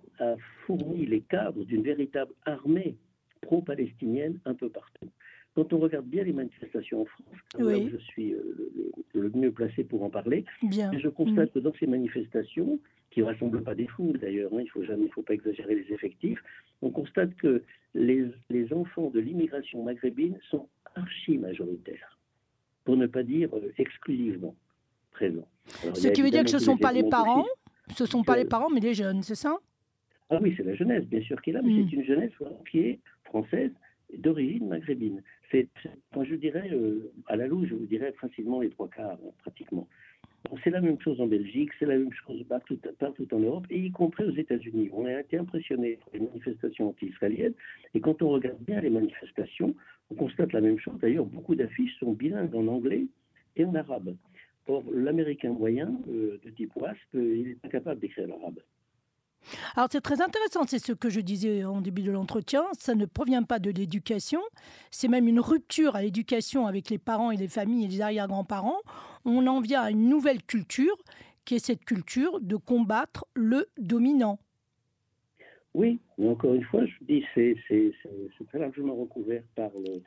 fourni 0.66 1.06
les 1.06 1.22
cadres 1.22 1.64
d'une 1.66 1.84
véritable 1.84 2.32
armée 2.46 2.96
pro-palestinienne 3.42 4.40
un 4.46 4.54
peu 4.54 4.70
partout. 4.70 5.10
Quand 5.56 5.72
on 5.72 5.80
regarde 5.80 6.06
bien 6.06 6.24
les 6.24 6.34
manifestations 6.34 7.02
en 7.02 7.06
France, 7.06 7.26
je 7.58 7.98
suis 7.98 8.34
euh, 8.34 8.92
le, 9.14 9.30
mieux 9.30 9.52
placé 9.52 9.84
pour 9.84 10.04
en 10.04 10.10
parler, 10.10 10.44
je 10.62 11.08
constate 11.08 11.50
mm. 11.50 11.54
que 11.54 11.60
dans 11.60 11.74
ces 11.80 11.88
manifestations, 11.88 12.80
qui 13.12 13.22
ne 13.22 13.26
rassemblent 13.26 13.64
pas 13.64 13.76
des 13.76 13.88
fous 13.88 14.14
d'ailleurs, 14.20 14.52
hein, 14.54 14.60
il 14.62 14.70
faut 14.70 14.84
jamais, 14.84 15.06
il 15.06 15.12
faut 15.12 15.22
pas 15.22 15.34
exagérer 15.34 15.76
les 15.76 15.94
effectifs, 15.94 16.44
on 16.82 16.90
constate 16.90 17.34
que 17.36 17.64
les, 17.94 18.26
les 18.50 18.74
enfants 18.74 19.10
de 19.10 19.20
l'immigration 19.22 19.84
maghrébine 19.84 20.38
sont 20.50 20.68
archi 20.96 21.38
majoritaires 21.38 22.20
pour 22.84 22.98
ne 22.98 23.08
pas 23.08 23.24
dire 23.24 23.50
euh, 23.54 23.74
exclusivement 23.78 24.56
présents. 25.12 25.48
ce 25.94 26.10
qui 26.10 26.22
veut 26.22 26.30
dire 26.30 26.44
que 26.44 26.50
ce 26.50 26.58
ne 26.58 26.62
sont 26.62 26.78
pas 26.78 26.92
les 26.92 27.04
parents, 27.04 27.46
ce 27.94 28.04
ne 28.04 28.08
sont 28.08 28.24
pas 28.24 28.38
les 28.38 28.46
parents, 28.46 28.70
mais 28.70 28.80
les 28.80 28.94
jeunes, 28.94 29.22
c'est 29.22 29.36
ça? 29.36 29.58
Ah 30.30 30.40
oui, 30.42 30.54
c'est 30.58 30.64
la 30.64 30.76
jeunesse, 30.76 31.06
bien 31.06 31.22
sûr, 31.22 31.42
qui 31.42 31.52
est 31.52 31.54
là, 31.54 31.62
mais 31.64 31.74
hmm. 31.74 31.88
c'est 31.90 31.96
une 31.96 32.04
jeunesse 32.04 32.32
qui 32.70 32.80
est 32.80 33.00
française 33.26 33.72
d'origine 34.18 34.68
maghrébine. 34.68 35.22
C'est, 35.52 35.68
moi 36.16 36.26
je 36.26 36.36
dirais, 36.36 36.70
euh, 36.72 37.12
à 37.28 37.36
la 37.36 37.48
louche, 37.48 37.70
je 37.70 37.76
vous 37.76 37.86
dirais 37.86 38.14
facilement 38.20 38.62
les 38.62 38.70
trois 38.70 38.90
quarts, 38.90 39.18
pratiquement. 39.40 39.88
C'est 40.64 40.70
la 40.70 40.82
même 40.82 41.00
chose 41.00 41.20
en 41.20 41.28
Belgique, 41.28 41.72
c'est 41.80 41.86
la 41.86 41.98
même 41.98 42.14
chose 42.14 42.44
partout, 42.48 42.78
partout 43.00 43.28
en 43.34 43.40
Europe, 43.40 43.66
et 43.70 43.80
y 43.80 43.92
compris 43.92 44.24
aux 44.26 44.36
États-Unis. 44.36 44.90
On 44.94 45.06
a 45.06 45.20
été 45.20 45.38
impressionné 45.38 45.98
par 45.98 46.10
les 46.14 46.20
manifestations 46.20 46.90
anti-israéliennes, 46.90 47.54
et 47.94 48.00
quand 48.00 48.22
on 48.22 48.30
regarde 48.30 48.60
bien 48.60 48.80
les 48.82 48.90
manifestations, 48.90 49.76
on 50.12 50.16
constate 50.16 50.54
la 50.54 50.62
même 50.62 50.80
chose. 50.80 50.96
D'ailleurs, 51.00 51.26
beaucoup 51.26 51.56
d'affiches 51.56 51.98
sont 52.00 52.14
bilingues 52.14 52.56
en 52.56 52.68
anglais 52.68 53.08
et 53.56 53.66
en 53.66 53.74
arabe. 53.74 54.16
Or, 54.68 54.84
l'américain 54.92 55.52
moyen, 55.52 55.94
euh, 56.10 56.40
de 56.44 56.50
type 56.50 56.76
WASP, 56.76 56.98
euh, 57.16 57.38
il 57.38 57.48
est 57.50 57.58
incapable 57.64 58.00
d'écrire 58.00 58.28
l'arabe. 58.28 58.60
Alors 59.76 59.90
c'est 59.92 60.02
très 60.02 60.22
intéressant, 60.22 60.64
c'est 60.68 60.80
ce 60.80 60.92
que 60.92 61.10
je 61.10 61.20
disais 61.20 61.64
en 61.66 61.82
début 61.82 62.02
de 62.02 62.12
l'entretien, 62.12 62.64
ça 62.80 62.96
ne 62.96 63.06
provient 63.06 63.44
pas 63.44 63.60
de 63.60 63.70
l'éducation, 63.70 64.42
c'est 64.90 65.08
même 65.08 65.28
une 65.28 65.40
rupture 65.40 65.96
à 65.96 66.02
l'éducation 66.02 66.66
avec 66.66 66.90
les 66.90 66.98
parents 66.98 67.30
et 67.30 67.38
les 67.38 67.48
familles 67.48 67.86
et 67.86 67.88
les 67.88 68.02
arrière-grands-parents. 68.02 68.80
On 69.24 69.46
en 69.46 69.62
vient 69.62 69.84
à 69.84 69.92
une 69.92 70.10
nouvelle 70.10 70.42
culture, 70.42 70.98
qui 71.46 71.56
est 71.56 71.66
cette 71.66 71.86
culture 71.86 72.42
de 72.42 72.56
combattre 72.56 73.28
le 73.36 73.68
dominant. 73.78 74.40
Oui, 75.76 76.00
mais 76.18 76.30
encore 76.30 76.56
une 76.56 76.64
fois, 76.64 76.84
je 76.86 76.94
dis, 77.02 77.24
c'est 77.36 77.56
très 78.48 78.60
largement 78.60 78.96
recouvert 78.96 79.44
par 79.56 79.70
le, 79.78 80.02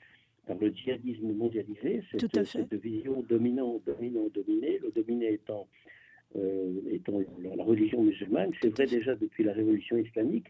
par 0.49 0.57
le 0.59 0.71
djihadisme 0.71 1.33
mondialisé, 1.33 2.03
cette, 2.11 2.45
cette 2.45 2.75
vision 2.75 3.23
dominant, 3.29 3.81
dominant, 3.87 4.27
dominé, 4.35 4.81
le 4.83 4.91
dominé 4.91 5.35
étant 5.35 5.69
euh, 6.37 6.81
étant 6.91 7.21
la 7.57 7.65
religion 7.65 8.03
musulmane, 8.03 8.51
c'est 8.61 8.69
vrai 8.69 8.87
déjà 8.87 9.15
depuis 9.15 9.45
la 9.45 9.53
révolution 9.53 9.97
islamique, 9.97 10.49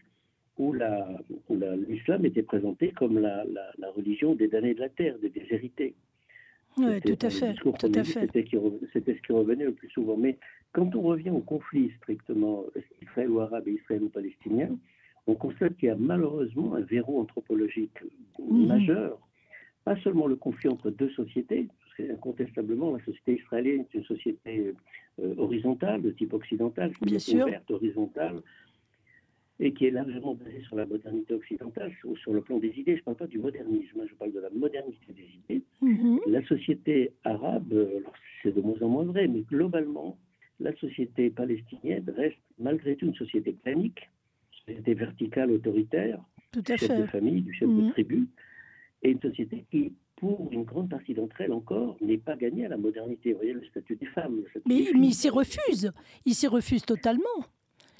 où 0.57 0.73
l'islam 1.87 2.25
était 2.25 2.43
présenté 2.43 2.91
comme 2.91 3.17
la, 3.19 3.45
religion 3.95 4.35
des 4.35 4.49
damnés 4.49 4.73
de 4.73 4.81
la 4.81 4.89
terre, 4.89 5.17
des 5.19 5.29
déshérités. 5.29 5.95
Oui, 6.77 6.99
tout 7.01 7.17
à 7.21 7.29
fait. 7.29 7.55
C'était 7.79 8.43
ce 8.43 9.21
qui 9.21 9.31
revenait 9.31 9.65
le 9.65 9.73
plus 9.73 9.89
souvent. 9.89 10.17
Mais 10.17 10.37
quand 10.73 10.93
on 10.95 11.01
revient 11.01 11.29
au 11.29 11.39
conflit 11.39 11.91
strictement 11.97 12.65
israélo-arabe 13.01 13.69
et 13.69 13.73
israélo-palestinien, 13.73 14.77
on 15.27 15.35
constate 15.35 15.77
qu'il 15.77 15.87
y 15.87 15.91
a 15.91 15.95
malheureusement 15.95 16.75
un 16.75 16.81
verrou 16.81 17.21
anthropologique 17.21 17.99
mhm. 18.37 18.67
majeur. 18.67 19.17
Pas 19.89 19.99
seulement 20.01 20.27
le 20.27 20.35
conflit 20.35 20.69
entre 20.69 20.91
deux 20.91 21.09
sociétés, 21.09 21.67
incontestablement, 21.97 22.95
la 22.95 23.03
société 23.03 23.39
israélienne 23.39 23.85
est 23.91 23.97
une 23.97 24.03
société 24.03 24.75
euh, 25.19 25.33
horizontale, 25.35 26.03
de 26.03 26.11
type 26.11 26.31
occidental, 26.33 26.91
Bien 27.01 27.17
sûr. 27.17 27.47
ouverte, 27.47 27.71
horizontale, 27.71 28.43
et 29.59 29.73
qui 29.73 29.87
est 29.87 29.89
largement 29.89 30.35
basée 30.35 30.61
sur 30.61 30.75
la 30.75 30.85
modernité 30.85 31.33
occidentale, 31.33 31.91
sur, 31.99 32.15
sur 32.19 32.33
le 32.33 32.41
plan 32.41 32.59
des 32.59 32.67
idées. 32.77 32.97
Je 32.97 32.99
ne 32.99 33.05
parle 33.05 33.17
pas 33.17 33.25
du 33.25 33.39
modernisme, 33.39 33.99
hein, 33.99 34.05
je 34.07 34.13
parle 34.13 34.31
de 34.31 34.39
la 34.39 34.51
modernité 34.51 35.11
des 35.11 35.27
idées. 35.55 35.63
Mm-hmm. 35.81 36.29
La 36.29 36.45
société 36.45 37.11
arabe, 37.23 37.73
euh, 37.73 38.01
c'est 38.43 38.53
de 38.53 38.61
moins 38.61 38.79
en 38.83 38.89
moins 38.89 39.05
vrai, 39.05 39.27
mais 39.27 39.41
globalement, 39.41 40.19
la 40.59 40.75
société 40.75 41.31
palestinienne 41.31 42.05
reste 42.15 42.37
malgré 42.59 42.95
tout 42.95 43.07
une 43.07 43.15
société 43.15 43.53
planique, 43.53 44.07
une 44.67 44.75
société 44.75 44.93
verticale 44.93 45.49
autoritaire, 45.49 46.19
tout 46.51 46.61
du 46.61 46.77
chef 46.77 46.95
de 46.95 47.07
famille, 47.07 47.41
du 47.41 47.53
chef 47.53 47.67
de 47.67 47.73
mm-hmm. 47.73 47.91
tribu, 47.93 48.27
et 49.03 49.11
une 49.11 49.21
société 49.21 49.65
qui 49.71 49.93
pour 50.19 50.49
une 50.51 50.63
grande 50.63 50.89
partie 50.89 51.13
d'entre 51.13 51.41
elles 51.41 51.53
encore, 51.53 51.95
n'est 52.01 52.17
pas 52.17 52.35
gagnée 52.35 52.65
à 52.65 52.69
la 52.69 52.77
modernité. 52.77 53.31
Vous 53.31 53.37
voyez 53.37 53.53
le 53.53 53.63
statut 53.65 53.95
des 53.95 54.05
femmes. 54.07 54.41
mais, 54.67 54.85
ils 54.93 55.13
s'y 55.13 55.29
refusent. 55.29 55.91
Ils 56.25 56.35
s'y 56.35 56.47
refusent 56.47 56.85
totalement. 56.85 57.23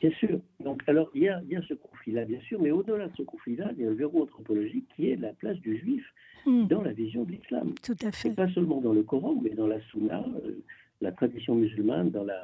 Bien 0.02 0.12
sûr. 0.12 0.40
Donc, 0.60 0.82
alors, 0.88 1.10
il 1.14 1.24
y 1.24 1.30
a, 1.30 1.42
ce 1.68 1.74
conflit-là, 1.74 2.26
bien 2.26 2.40
sûr, 2.42 2.62
mais 2.62 2.72
au-delà 2.72 3.08
de 3.08 3.16
ce 3.18 3.24
conflit-là, 3.24 3.72
il 3.76 3.84
y 3.84 3.86
a 3.86 3.90
le 3.90 3.96
verrou 3.96 4.24
anthropologique 4.24 4.86
qui 4.96 5.10
est 5.10 5.16
la 5.16 5.34
place 5.34 5.58
du 5.60 5.78
juif 5.78 6.06
hmm. 6.46 6.68
dans 6.68 6.82
la 6.82 6.94
vision 6.94 7.24
de 7.24 7.32
l'islam. 7.32 7.74
Tout 7.84 7.98
à 8.02 8.12
fait. 8.12 8.30
Et 8.30 8.34
pas 8.34 8.50
seulement 8.50 8.82
dans 8.82 8.94
le 8.94 9.04
Coran, 9.04 9.36
mais 9.42 9.52
dans 9.52 9.68
la 9.68 9.82
Sunna, 9.82 10.26
euh, 10.46 10.62
la 11.02 11.12
tradition 11.12 11.56
musulmane, 11.56 12.12
dans 12.12 12.24
la, 12.24 12.42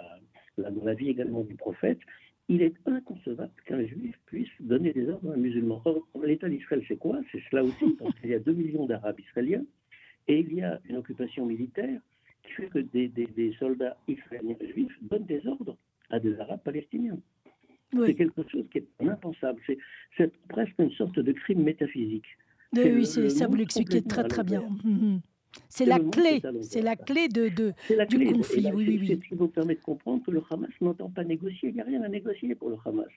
dans 0.57 0.83
la 0.83 0.93
vie 0.93 1.09
également 1.09 1.43
du 1.43 1.55
prophète 1.55 1.99
il 2.47 2.61
est 2.61 2.75
inconcevable 2.85 3.53
qu'un 3.65 3.83
juif 3.85 4.15
puisse 4.27 4.49
donner 4.59 4.93
des 4.93 5.09
ordres 5.09 5.31
à 5.31 5.33
un 5.33 5.37
musulman. 5.37 5.81
L'État 6.23 6.47
d'Israël, 6.47 6.83
c'est 6.87 6.97
quoi? 6.97 7.19
C'est 7.31 7.41
cela 7.49 7.63
aussi, 7.63 7.95
parce 7.97 8.13
qu'il 8.19 8.29
y 8.29 8.35
a 8.35 8.39
2 8.39 8.53
millions 8.53 8.85
d'Arabes 8.85 9.19
israéliens 9.19 9.63
et 10.27 10.39
il 10.39 10.53
y 10.53 10.61
a 10.61 10.79
une 10.89 10.97
occupation 10.97 11.45
militaire 11.45 11.99
qui 12.43 12.51
fait 12.53 12.67
que 12.67 12.79
des, 12.79 13.55
soldats 13.59 13.97
israéliens 14.07 14.55
juifs 14.73 14.97
donnent 15.01 15.25
des 15.25 15.45
ordres 15.47 15.77
à 16.09 16.19
des 16.19 16.39
Arabes 16.39 16.61
palestiniens. 16.63 17.17
C'est 18.05 18.15
quelque 18.15 18.47
chose 18.49 18.65
qui 18.71 18.79
est 18.79 18.87
impensable. 18.99 19.61
C'est 20.17 20.31
presque 20.49 20.75
une 20.79 20.91
sorte 20.91 21.17
de 21.17 21.31
crime 21.31 21.63
métaphysique. 21.63 22.25
Oui, 22.73 23.05
ça 23.05 23.47
vous 23.47 23.55
l'expliquez 23.55 24.01
très 24.01 24.27
très 24.27 24.43
bien. 24.43 24.67
C'est 25.69 25.85
la 25.85 25.99
clé, 25.99 26.41
c'est 26.61 26.81
la 26.81 26.95
clé 26.95 27.27
de, 27.27 27.49
de 27.49 27.73
du 28.07 28.33
conflit. 28.33 28.71
oui, 28.73 28.85
oui, 28.87 28.97
oui. 29.01 29.07
C'est 29.07 29.15
ce 29.15 29.29
qui 29.29 29.35
vous 29.35 29.47
permet 29.47 29.75
de 29.75 29.81
comprendre 29.81 30.23
que 30.25 30.31
le 30.31 30.41
Hamas 30.49 30.69
n'entend 30.81 31.09
pas 31.09 31.23
négocier. 31.23 31.69
Il 31.69 31.75
n'y 31.75 31.81
a 31.81 31.85
rien 31.85 32.01
à 32.03 32.07
négocier 32.09 32.55
pour 32.55 32.69
le 32.69 32.77
Hamas. 32.85 33.07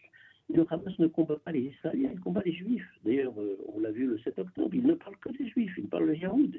Le 0.54 0.66
Hamas 0.70 0.98
ne 0.98 1.06
combat 1.08 1.36
pas 1.44 1.52
les 1.52 1.72
Israéliens, 1.76 2.10
il 2.12 2.20
combat 2.20 2.40
les 2.44 2.52
Juifs. 2.52 2.88
D'ailleurs, 3.04 3.34
euh, 3.38 3.58
on 3.74 3.80
l'a 3.80 3.90
vu 3.90 4.06
le 4.06 4.18
7 4.18 4.38
octobre, 4.38 4.70
il 4.72 4.86
ne 4.86 4.94
parle 4.94 5.16
que 5.18 5.28
des 5.30 5.46
Juifs, 5.46 5.74
il 5.76 5.84
parle 5.84 6.08
de 6.08 6.14
Yahoud. 6.14 6.56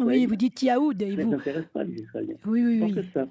oui, 0.00 0.24
vous 0.24 0.36
dites 0.36 0.62
Yahoud. 0.62 1.02
Et 1.02 1.10
vous... 1.10 1.30
Ça 1.30 1.36
n'intéresse 1.36 1.66
pas 1.72 1.84
les 1.84 2.00
Israéliens. 2.00 2.36
Oui, 2.46 2.64
oui, 2.64 2.80
oui. 2.82 2.94
Que 2.94 3.02
ça. 3.12 3.28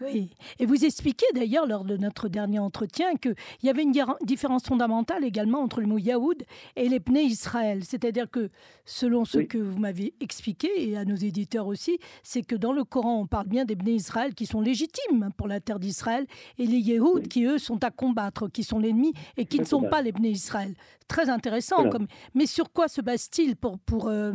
Oui, 0.00 0.30
et 0.58 0.66
vous 0.66 0.84
expliquez 0.84 1.26
d'ailleurs 1.34 1.66
lors 1.66 1.84
de 1.84 1.96
notre 1.96 2.28
dernier 2.28 2.58
entretien 2.58 3.14
qu'il 3.14 3.36
y 3.62 3.68
avait 3.68 3.84
une 3.84 3.92
différence 4.22 4.64
fondamentale 4.64 5.24
également 5.24 5.60
entre 5.60 5.80
le 5.80 5.86
mot 5.86 5.98
Yaoud 5.98 6.42
et 6.74 6.88
les 6.88 6.98
pneus 6.98 7.22
Israël. 7.22 7.84
C'est-à-dire 7.84 8.28
que, 8.28 8.50
selon 8.84 9.24
ce 9.24 9.38
que 9.38 9.56
vous 9.58 9.78
m'avez 9.78 10.12
expliqué, 10.20 10.68
et 10.76 10.96
à 10.96 11.04
nos 11.04 11.14
éditeurs 11.14 11.68
aussi, 11.68 11.98
c'est 12.24 12.42
que 12.42 12.56
dans 12.56 12.72
le 12.72 12.82
Coran, 12.82 13.20
on 13.20 13.26
parle 13.26 13.46
bien 13.46 13.64
des 13.64 13.76
pneus 13.76 13.94
Israël 13.94 14.34
qui 14.34 14.46
sont 14.46 14.60
légitimes 14.60 15.30
pour 15.36 15.46
la 15.46 15.60
terre 15.60 15.78
d'Israël, 15.78 16.26
et 16.58 16.66
les 16.66 16.78
Yahoud 16.78 17.28
qui, 17.28 17.44
eux, 17.44 17.58
sont 17.58 17.84
à 17.84 17.90
combattre, 17.90 18.48
qui 18.48 18.64
sont 18.64 18.80
l'ennemi, 18.80 19.12
et 19.36 19.44
qui 19.46 19.60
ne 19.60 19.64
sont 19.64 19.82
pas 19.82 20.02
les 20.02 20.12
pneus 20.12 20.30
Israël. 20.30 20.74
Très 21.06 21.30
intéressant. 21.30 21.88
Comme... 21.88 22.08
Mais 22.34 22.46
sur 22.46 22.72
quoi 22.72 22.88
se 22.88 23.00
base-t-il 23.00 23.54
pour... 23.54 23.78
pour 23.78 24.08
euh, 24.08 24.32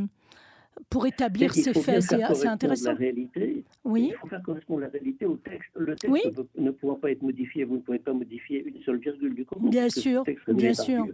pour 0.90 1.06
établir 1.06 1.54
ces 1.54 1.74
faits. 1.74 2.02
C'est 2.02 2.48
intéressant. 2.48 2.92
La 2.92 2.98
réalité, 2.98 3.64
oui. 3.84 4.10
Il 4.12 4.16
faut 4.16 4.28
faire 4.28 4.44
correspondre 4.44 4.82
la 4.82 4.88
réalité 4.88 5.26
au 5.26 5.38
texte. 5.38 5.70
Le 5.76 5.96
texte 5.96 6.32
ne, 6.58 6.72
pouvant 6.72 6.96
pas 6.96 7.12
être 7.12 7.22
modifié, 7.22 7.64
vous 7.64 7.76
ne 7.76 7.82
pouvez 7.82 8.00
pas 8.00 8.14
modifier 8.14 8.64
une 8.66 8.82
seule 8.84 8.98
virgule 8.98 9.36
du 9.36 9.46
Coran. 9.46 9.68
Bien 9.68 9.90
sûr, 9.90 10.24
bien 10.48 10.74
sûr. 10.74 11.06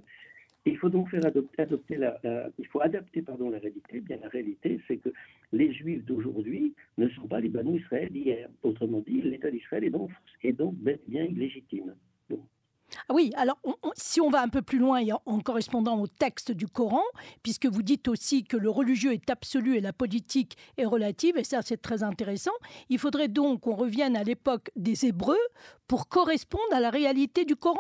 Il 0.68 0.78
faut 0.78 0.90
donc 0.90 1.12
faire 1.12 1.24
adopter, 1.24 1.62
adopter 1.62 1.96
la, 1.96 2.20
il 2.58 2.66
faut 2.68 2.82
adapter 2.82 3.22
pardon 3.22 3.52
la 3.52 3.60
réalité. 3.60 4.00
Bien 4.00 4.18
la 4.22 4.30
réalité, 4.30 4.80
c'est 4.88 4.98
que 4.98 5.10
les 5.52 5.72
Juifs 5.72 6.04
d'aujourd'hui 6.06 6.74
ne 6.98 7.08
sont 7.10 7.28
pas 7.28 7.40
les 7.40 7.50
Banu 7.50 7.80
Israël 7.80 8.10
d'hier. 8.12 8.50
Autrement 8.64 9.04
dit, 9.06 9.22
l'État 9.22 9.52
d'Israël 9.52 9.84
est 9.84 9.92
donc 9.92 10.10
est 10.44 10.54
donc 10.54 10.74
bien 11.08 11.24
illégitime. 11.24 11.94
Ah 13.08 13.14
oui, 13.14 13.32
alors 13.36 13.60
si 13.96 14.20
on 14.20 14.30
va 14.30 14.42
un 14.42 14.50
peu 14.50 14.62
plus 14.62 14.80
loin 14.80 15.02
en, 15.26 15.40
correspondant 15.40 16.00
au 16.00 16.08
texte 16.08 16.52
du 16.52 16.68
Coran, 16.68 17.04
puisque 17.44 17.68
vous 17.68 17.84
dites 17.84 18.08
aussi 18.08 18.44
que 18.44 18.58
le 18.58 18.70
religieux 18.70 19.14
est 19.14 19.30
absolu 19.30 19.76
et 19.76 19.82
la 19.82 19.94
politique 19.94 20.58
est 20.78 20.86
relative, 20.86 21.38
et 21.38 21.44
ça 21.44 21.62
c'est 21.62 21.82
très 21.82 22.02
intéressant, 22.02 22.54
il 22.90 22.98
faudrait 22.98 23.28
donc 23.28 23.62
qu'on 23.62 23.76
revienne 23.76 24.16
à 24.16 24.24
l'époque 24.24 24.72
des 24.76 25.06
Hébreux 25.06 25.38
pour 25.88 26.08
correspondre 26.08 26.64
à 26.72 26.80
la 26.80 26.90
réalité 26.90 27.46
du 27.46 27.56
Coran? 27.56 27.80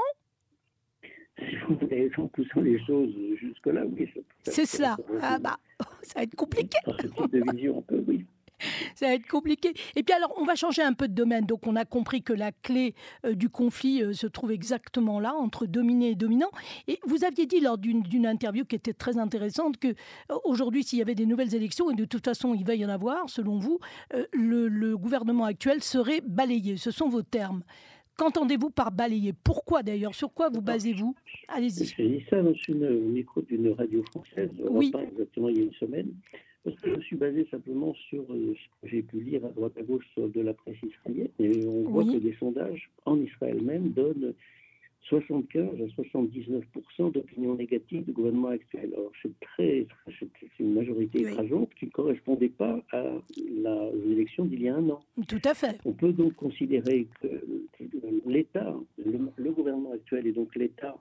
Si 1.37 1.55
vous 1.67 1.75
voulez, 1.75 2.09
en 2.17 2.27
poussant 2.27 2.61
les 2.61 2.79
choses 2.85 3.13
jusque-là, 3.39 3.83
oui. 3.85 4.09
C'est 4.43 4.65
cela. 4.65 4.95
Ah 5.21 5.37
bah, 5.37 5.57
ça 6.01 6.19
va 6.19 6.23
être 6.23 6.35
compliqué. 6.35 6.77
de 6.87 7.51
vision, 7.51 7.83
un 7.91 7.95
oui 8.07 8.14
ça 8.95 9.07
va 9.07 9.13
être 9.13 9.27
compliqué. 9.27 9.73
Et 9.95 10.03
puis 10.03 10.13
alors, 10.13 10.33
on 10.37 10.45
va 10.45 10.55
changer 10.55 10.81
un 10.81 10.93
peu 10.93 11.07
de 11.07 11.13
domaine. 11.13 11.45
Donc, 11.45 11.67
on 11.67 11.75
a 11.75 11.85
compris 11.85 12.21
que 12.21 12.33
la 12.33 12.51
clé 12.51 12.95
euh, 13.25 13.33
du 13.33 13.49
conflit 13.49 14.01
euh, 14.01 14.13
se 14.13 14.27
trouve 14.27 14.51
exactement 14.51 15.19
là, 15.19 15.33
entre 15.33 15.65
dominé 15.65 16.11
et 16.11 16.15
dominant. 16.15 16.51
Et 16.87 16.99
vous 17.05 17.23
aviez 17.23 17.45
dit 17.45 17.59
lors 17.59 17.77
d'une 17.77 18.25
interview 18.25 18.65
qui 18.65 18.75
était 18.75 18.93
très 18.93 19.17
intéressante 19.17 19.77
que 19.77 19.87
euh, 19.87 20.35
aujourd'hui, 20.43 20.83
s'il 20.83 20.99
y 20.99 21.01
avait 21.01 21.15
des 21.15 21.25
nouvelles 21.25 21.55
élections, 21.55 21.91
et 21.91 21.95
de 21.95 22.05
toute 22.05 22.25
façon, 22.25 22.53
il 22.53 22.65
va 22.65 22.75
y 22.75 22.85
en 22.85 22.89
avoir, 22.89 23.29
selon 23.29 23.59
vous, 23.59 23.79
le, 24.33 24.67
le 24.67 24.97
gouvernement 24.97 25.45
actuel 25.45 25.83
serait 25.83 26.21
balayé. 26.21 26.77
Ce 26.77 26.91
sont 26.91 27.09
vos 27.09 27.21
termes. 27.21 27.63
Qu'entendez-vous 28.17 28.69
par 28.69 28.91
balayer 28.91 29.33
Pourquoi 29.33 29.83
d'ailleurs? 29.83 30.15
Sur 30.15 30.33
quoi 30.33 30.49
vous 30.49 30.61
basez-vous? 30.61 31.15
Allez-y. 31.49 31.85
J'ai 31.85 32.07
dit 32.07 32.25
ça 32.29 32.41
dans 32.41 32.53
une 32.67 33.11
micro 33.11 33.41
d'une 33.41 33.71
radio 33.73 34.01
française, 34.03 34.49
oui. 34.69 34.91
exactement 35.11 35.49
il 35.49 35.57
y 35.57 35.61
a 35.61 35.63
une 35.63 35.73
semaine. 35.73 36.13
Parce 36.65 36.75
que 36.79 36.95
je 36.95 37.01
suis 37.01 37.15
basé 37.15 37.47
simplement 37.51 37.93
sur 38.09 38.23
euh, 38.29 38.55
ce 38.55 38.81
que 38.81 38.91
j'ai 38.91 39.03
pu 39.03 39.21
lire 39.21 39.45
à 39.45 39.49
droite 39.49 39.77
à 39.77 39.83
gauche 39.83 40.05
de 40.17 40.41
la 40.41 40.53
presse 40.53 40.77
israélienne. 40.81 41.29
Et 41.39 41.65
on 41.65 41.83
voit 41.89 42.03
que 42.03 42.17
des 42.17 42.33
sondages 42.39 42.89
en 43.05 43.17
Israël 43.21 43.61
même 43.61 43.89
donnent 43.89 44.33
75 45.09 45.81
à 45.81 45.87
79 45.93 46.63
d'opinion 47.11 47.55
négative 47.55 48.03
du 48.05 48.11
gouvernement 48.11 48.49
actuel. 48.49 48.91
Alors 48.93 49.11
c'est 49.21 49.39
très, 49.39 49.85
c'est 50.19 50.27
une 50.59 50.73
majorité 50.73 51.21
écrasante 51.21 51.69
qui 51.75 51.85
ne 51.85 51.91
correspondait 51.91 52.49
pas 52.49 52.81
à 52.91 53.03
la, 53.61 53.91
d'il 53.93 54.61
y 54.61 54.69
a 54.69 54.75
un 54.75 54.89
an. 54.89 54.99
Tout 55.27 55.41
à 55.43 55.53
fait. 55.53 55.77
On 55.85 55.93
peut 55.93 56.13
donc 56.13 56.33
considérer 56.33 57.07
que 57.21 57.27
l'État, 58.25 58.75
le, 58.97 59.51
gouvernement 59.51 59.91
actuel 59.91 60.27
et 60.27 60.31
donc 60.31 60.55
l'État 60.55 60.97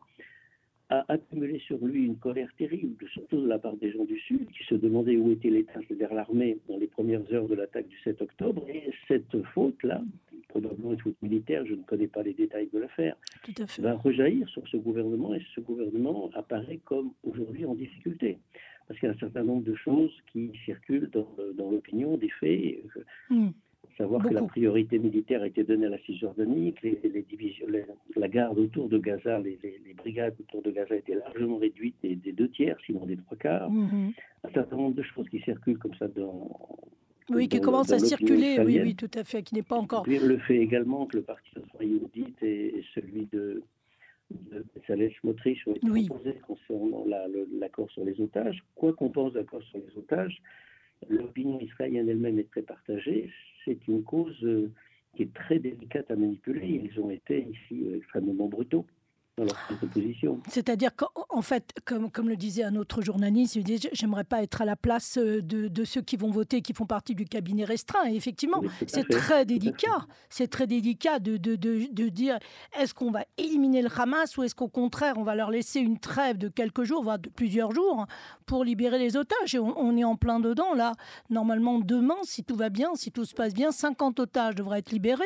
a 0.94 1.04
accumulé 1.08 1.58
sur 1.60 1.78
lui 1.84 2.04
une 2.04 2.16
colère 2.16 2.48
terrible, 2.56 3.06
surtout 3.12 3.42
de 3.42 3.48
la 3.48 3.58
part 3.58 3.76
des 3.76 3.92
gens 3.92 4.04
du 4.04 4.18
Sud, 4.20 4.48
qui 4.50 4.64
se 4.64 4.74
demandaient 4.74 5.16
où 5.16 5.30
était 5.32 5.50
l'État, 5.50 5.80
c'est-à-dire 5.86 6.14
l'armée, 6.14 6.58
dans 6.68 6.78
les 6.78 6.86
premières 6.86 7.22
heures 7.32 7.48
de 7.48 7.54
l'attaque 7.54 7.88
du 7.88 7.98
7 8.00 8.22
octobre. 8.22 8.64
Et 8.68 8.90
cette 9.08 9.42
faute-là, 9.54 10.02
probablement 10.48 10.92
une 10.92 11.00
faute 11.00 11.20
militaire, 11.22 11.66
je 11.66 11.74
ne 11.74 11.82
connais 11.82 12.06
pas 12.06 12.22
les 12.22 12.34
détails 12.34 12.68
de 12.72 12.78
l'affaire, 12.78 13.16
va 13.78 13.94
rejaillir 13.94 14.48
sur 14.48 14.66
ce 14.68 14.76
gouvernement, 14.76 15.34
et 15.34 15.42
ce 15.54 15.60
gouvernement 15.60 16.30
apparaît 16.34 16.80
comme 16.84 17.12
aujourd'hui 17.24 17.64
en 17.64 17.74
difficulté. 17.74 18.38
Parce 18.86 19.00
qu'il 19.00 19.08
y 19.08 19.12
a 19.12 19.14
un 19.14 19.18
certain 19.18 19.42
nombre 19.42 19.64
de 19.64 19.74
choses 19.74 20.12
qui 20.30 20.52
circulent 20.64 21.10
dans, 21.10 21.70
l'opinion, 21.70 22.16
des 22.16 22.30
faits. 22.40 22.82
Hmm 23.30 23.50
savoir 23.96 24.22
que 24.22 24.32
la 24.32 24.42
priorité 24.42 24.98
militaire 24.98 25.42
a 25.42 25.46
été 25.46 25.64
donnée 25.64 25.86
à 25.86 25.90
la 25.90 25.98
Cisjordanie, 25.98 26.72
que 26.74 26.86
les, 26.86 27.22
divisions, 27.22 27.66
la 28.16 28.28
garde 28.28 28.58
autour 28.58 28.88
de 28.88 28.98
Gaza, 28.98 29.38
les, 29.40 29.58
brigades 29.96 30.34
autour 30.40 30.62
de 30.62 30.70
Gaza 30.70 30.96
étaient 30.96 31.14
largement 31.14 31.58
réduites 31.58 31.96
des, 32.02 32.32
deux 32.32 32.48
tiers, 32.48 32.76
sinon 32.84 33.06
des 33.06 33.16
trois 33.16 33.36
quarts. 33.36 33.70
Mhm. 33.70 34.12
Un 34.44 34.50
certain 34.50 34.76
nombre 34.76 34.94
de 34.94 35.02
choses 35.02 35.28
qui 35.28 35.40
circulent 35.40 35.78
comme 35.78 35.94
ça 35.94 36.08
dans. 36.08 36.78
Oui, 37.30 37.48
qui 37.48 37.60
commencent 37.60 37.92
à 37.92 37.98
circuler, 37.98 38.58
oui, 38.60 38.80
oui, 38.82 38.94
tout 38.94 39.10
à 39.14 39.24
fait, 39.24 39.42
qui 39.42 39.54
n'est 39.54 39.62
pas 39.62 39.76
encore. 39.76 40.04
le 40.06 40.38
fait 40.38 40.58
également 40.58 41.06
que 41.06 41.16
le 41.16 41.22
parti 41.22 41.48
socialiste 41.54 42.42
et, 42.42 42.84
celui 42.94 43.26
de, 43.32 43.62
de 44.30 44.64
Saleh 44.86 45.14
Smotrich 45.20 45.66
ont 45.66 45.74
été 45.74 45.86
proposés 45.86 46.38
concernant 46.46 47.06
l'accord 47.58 47.90
sur 47.92 48.04
les 48.04 48.20
otages. 48.20 48.62
Quoi 48.74 48.92
qu'on 48.92 49.08
pense 49.08 49.32
d'accord 49.32 49.62
sur 49.62 49.78
les 49.78 49.96
otages, 49.96 50.42
l'opinion 51.08 51.58
israélienne 51.60 52.10
elle-même 52.10 52.38
est 52.38 52.50
très 52.50 52.62
partagée. 52.62 53.30
C'est 53.64 53.86
une 53.88 54.02
cause 54.02 54.42
euh, 54.44 54.70
qui 55.14 55.22
est 55.22 55.34
très 55.34 55.58
délicate 55.58 56.10
à 56.10 56.16
manipuler. 56.16 56.90
Ils 56.92 57.00
ont 57.00 57.10
été 57.10 57.46
ici 57.48 57.86
euh, 57.86 57.96
extrêmement 57.96 58.48
brutaux. 58.48 58.86
C'est-à-dire 60.48 60.90
qu'en 60.94 61.42
fait, 61.42 61.72
comme, 61.84 62.10
comme 62.10 62.28
le 62.28 62.36
disait 62.36 62.62
un 62.62 62.76
autre 62.76 63.02
journaliste, 63.02 63.56
il 63.56 63.64
J'aimerais 63.92 64.24
pas 64.24 64.42
être 64.42 64.62
à 64.62 64.64
la 64.64 64.76
place 64.76 65.18
euh, 65.18 65.42
de, 65.42 65.66
de, 65.66 65.84
ceux 65.84 66.02
qui 66.02 66.16
vont 66.16 66.30
voter, 66.30 66.62
qui 66.62 66.72
font 66.72 66.86
partie 66.86 67.14
du 67.14 67.24
cabinet 67.24 67.64
restreint. 67.64 68.08
Et 68.08 68.14
effectivement, 68.14 68.62
c'est 68.86 69.08
très 69.08 69.44
délicat. 69.44 70.06
C'est 70.28 70.48
très 70.48 70.66
délicat 70.66 71.18
de, 71.18 71.36
de, 71.36 71.56
de 71.56 72.08
dire 72.08 72.38
est-ce 72.78 72.94
qu'on 72.94 73.10
va 73.10 73.24
éliminer 73.36 73.82
le 73.82 73.88
Hamas 73.96 74.36
ou 74.36 74.44
est-ce 74.44 74.54
qu'au 74.54 74.68
contraire, 74.68 75.14
on 75.16 75.24
va 75.24 75.34
leur 75.34 75.50
laisser 75.50 75.80
une 75.80 75.98
trêve 75.98 76.38
de 76.38 76.48
quelques 76.48 76.84
jours, 76.84 77.02
voire 77.02 77.18
de 77.18 77.28
plusieurs 77.28 77.72
jours, 77.72 78.06
pour 78.46 78.62
libérer 78.62 78.98
les 78.98 79.16
otages? 79.16 79.54
Et 79.54 79.58
on, 79.58 79.76
on 79.76 79.96
est 79.96 80.04
en 80.04 80.16
plein 80.16 80.38
dedans, 80.38 80.74
là. 80.74 80.92
Normalement, 81.30 81.80
demain, 81.80 82.18
si 82.22 82.44
tout 82.44 82.56
va 82.56 82.68
bien, 82.68 82.94
si 82.94 83.10
tout 83.10 83.24
se 83.24 83.34
passe 83.34 83.54
bien, 83.54 83.72
50 83.72 84.20
otages 84.20 84.54
devraient 84.54 84.78
être 84.78 84.92
libérés. 84.92 85.24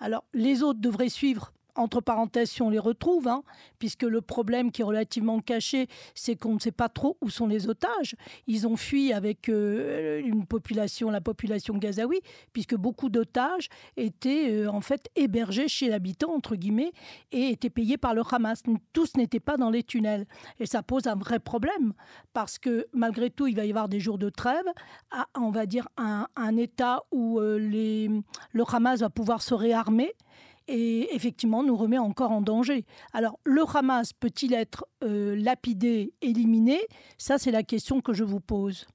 Alors, 0.00 0.24
les 0.32 0.62
autres 0.62 0.80
devraient 0.80 1.10
suivre 1.10 1.52
entre 1.74 2.00
parenthèses, 2.00 2.50
si 2.50 2.62
on 2.62 2.70
les 2.70 2.78
retrouve, 2.78 3.28
hein, 3.28 3.42
puisque 3.78 4.02
le 4.02 4.20
problème 4.20 4.70
qui 4.70 4.82
est 4.82 4.84
relativement 4.84 5.40
caché, 5.40 5.88
c'est 6.14 6.36
qu'on 6.36 6.54
ne 6.54 6.58
sait 6.58 6.72
pas 6.72 6.88
trop 6.88 7.16
où 7.20 7.30
sont 7.30 7.46
les 7.46 7.68
otages. 7.68 8.14
Ils 8.46 8.66
ont 8.66 8.76
fui 8.76 9.12
avec 9.12 9.48
euh, 9.48 10.20
une 10.24 10.46
population, 10.46 11.10
la 11.10 11.20
population 11.20 11.76
gazaoui, 11.76 12.20
puisque 12.52 12.74
beaucoup 12.74 13.08
d'otages 13.08 13.68
étaient 13.96 14.50
euh, 14.50 14.70
en 14.70 14.80
fait 14.80 15.08
hébergés 15.16 15.68
chez 15.68 15.88
l'habitant, 15.88 16.32
entre 16.32 16.56
guillemets, 16.56 16.92
et 17.30 17.48
étaient 17.48 17.70
payés 17.70 17.96
par 17.96 18.14
le 18.14 18.22
Hamas. 18.30 18.62
Tous 18.92 19.16
n'étaient 19.16 19.40
pas 19.40 19.56
dans 19.56 19.70
les 19.70 19.82
tunnels. 19.82 20.26
Et 20.60 20.66
ça 20.66 20.82
pose 20.82 21.06
un 21.06 21.16
vrai 21.16 21.38
problème, 21.38 21.94
parce 22.32 22.58
que 22.58 22.86
malgré 22.92 23.30
tout, 23.30 23.46
il 23.46 23.56
va 23.56 23.64
y 23.64 23.70
avoir 23.70 23.88
des 23.88 24.00
jours 24.00 24.18
de 24.18 24.28
trêve, 24.28 24.64
à, 25.10 25.26
on 25.38 25.50
va 25.50 25.66
dire 25.66 25.88
un, 25.96 26.26
État 26.52 27.00
où 27.10 27.40
euh, 27.40 27.58
le 27.58 28.64
Hamas 28.70 29.00
va 29.00 29.08
pouvoir 29.08 29.40
se 29.40 29.54
réarmer 29.54 30.12
et 30.68 31.14
effectivement 31.14 31.62
nous 31.62 31.76
remet 31.76 31.98
encore 31.98 32.30
en 32.30 32.40
danger. 32.40 32.84
Alors 33.12 33.38
le 33.44 33.62
Hamas 33.74 34.12
peut-il 34.12 34.54
être 34.54 34.86
euh, 35.02 35.34
lapidé, 35.36 36.12
éliminé? 36.22 36.78
Ça, 37.18 37.38
c'est 37.38 37.50
la 37.50 37.62
question 37.62 38.00
que 38.00 38.12
je 38.12 38.24
vous 38.24 38.40
pose. 38.40 38.86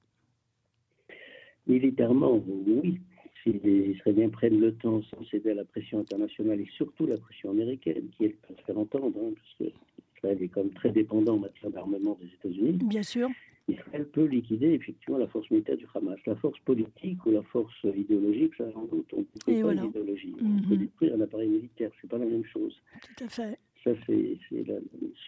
Militairement, 1.66 2.42
oui. 2.46 3.00
Si 3.42 3.52
les 3.52 3.92
Israéliens 3.92 4.30
prennent 4.30 4.58
le 4.58 4.74
temps 4.74 5.00
sans 5.02 5.24
céder 5.30 5.50
à 5.50 5.54
la 5.54 5.64
pression 5.64 6.00
internationale 6.00 6.60
et 6.60 6.68
surtout 6.76 7.06
la 7.06 7.16
pression 7.18 7.50
américaine, 7.50 8.08
qui 8.16 8.24
est 8.24 8.30
peut 8.30 8.54
faire 8.66 8.78
entendre, 8.78 9.16
hein, 9.22 9.32
parce 9.34 9.70
que 9.70 9.76
Israël 10.16 10.42
est 10.42 10.48
comme 10.48 10.70
très 10.70 10.90
dépendant 10.90 11.34
en 11.34 11.38
matière 11.38 11.70
d'armement 11.70 12.18
des 12.20 12.26
États-Unis. 12.26 12.78
Bien 12.82 13.02
sûr. 13.02 13.28
Israël 13.68 14.06
peut 14.06 14.24
liquider 14.24 14.72
effectivement 14.72 15.18
la 15.18 15.26
force 15.28 15.50
militaire 15.50 15.76
du 15.76 15.86
Hamas. 15.94 16.18
La 16.26 16.36
force 16.36 16.58
politique 16.60 17.24
ou 17.26 17.30
la 17.30 17.42
force 17.42 17.84
idéologique, 17.84 18.54
ça 18.56 18.64
en 18.74 18.84
doute. 18.84 19.06
On 19.12 19.18
ne 19.18 19.22
peut 19.22 19.62
pas 19.62 19.74
l'idéologie. 19.74 20.34
On 20.40 20.68
peut 20.68 20.74
mhm. 20.74 20.78
détruire 20.78 21.14
un 21.14 21.20
appareil 21.20 21.48
militaire, 21.48 21.90
c'est 22.00 22.08
pas 22.08 22.18
la 22.18 22.26
même 22.26 22.44
chose. 22.44 22.74
Tout 23.02 23.24
à 23.24 23.28
fait. 23.28 23.58
Ça, 23.84 23.90
c'est, 24.06 24.38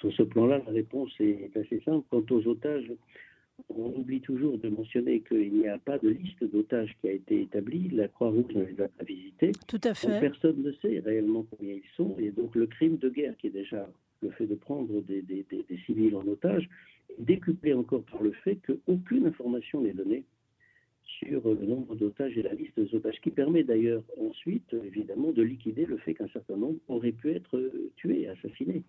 sur 0.01 0.13
ce 0.13 0.23
plan-là, 0.23 0.61
la 0.67 0.73
réponse 0.73 1.13
est 1.21 1.57
assez 1.57 1.81
simple. 1.85 2.05
Quant 2.11 2.25
aux 2.31 2.47
otages, 2.49 2.91
on 3.69 3.93
oublie 3.97 4.21
toujours 4.21 4.59
de 4.59 4.69
mentionner 4.69 5.21
qu'il 5.21 5.53
n'y 5.53 5.69
a 5.69 5.79
pas 5.79 5.99
de 5.99 6.09
liste 6.09 6.43
d'otages 6.45 6.97
qui 7.01 7.09
a 7.09 7.13
été 7.13 7.43
établie. 7.43 7.91
La 7.91 8.09
Croix-Rouge 8.09 8.55
ne 8.55 8.65
les 8.65 8.81
a 8.81 8.89
pas 8.89 9.05
visités. 9.05 9.53
Tout 9.69 9.81
à 9.85 9.95
fait. 9.95 10.21
personne 10.21 10.63
ne 10.63 10.73
sait 10.73 11.01
réellement 11.01 11.47
combien 11.51 11.75
ils 11.75 11.97
sont. 11.97 12.17
Et 12.19 12.31
donc 12.31 12.55
le 12.57 12.67
crime 12.67 12.97
de 12.97 13.09
guerre, 13.09 13.37
qui 13.37 13.49
est 13.49 13.51
déjà 13.51 13.89
le 14.23 14.31
fait 14.31 14.47
de 14.47 14.55
prendre 14.55 15.01
des, 15.03 15.23
des 15.23 15.79
civils 15.87 16.17
en 16.17 16.27
otage, 16.27 16.69
décuplé 17.19 17.75
encore 17.75 18.03
par 18.05 18.23
le 18.23 18.33
fait 18.33 18.57
qu'aucune 18.67 19.27
information 19.27 19.81
n'est 19.81 19.93
donnée 19.93 20.25
sur 21.19 21.43
le 21.45 21.67
nombre 21.67 21.95
d'otages 21.97 22.37
et 22.39 22.43
la 22.43 22.55
liste 22.55 22.79
des 22.79 22.95
otages, 22.95 23.21
qui 23.23 23.31
permet 23.31 23.63
d'ailleurs 23.63 24.03
ensuite, 24.21 24.75
évidemment, 24.85 25.33
de 25.33 25.43
liquider 25.43 25.87
le 25.87 25.97
fait 25.99 26.15
qu'un 26.15 26.29
certain 26.29 26.57
nombre 26.57 26.79
auraient 26.89 27.13
pu 27.13 27.33
être 27.33 27.57
euh, 27.57 27.91
tués, 27.97 28.29
assassinés. 28.29 28.83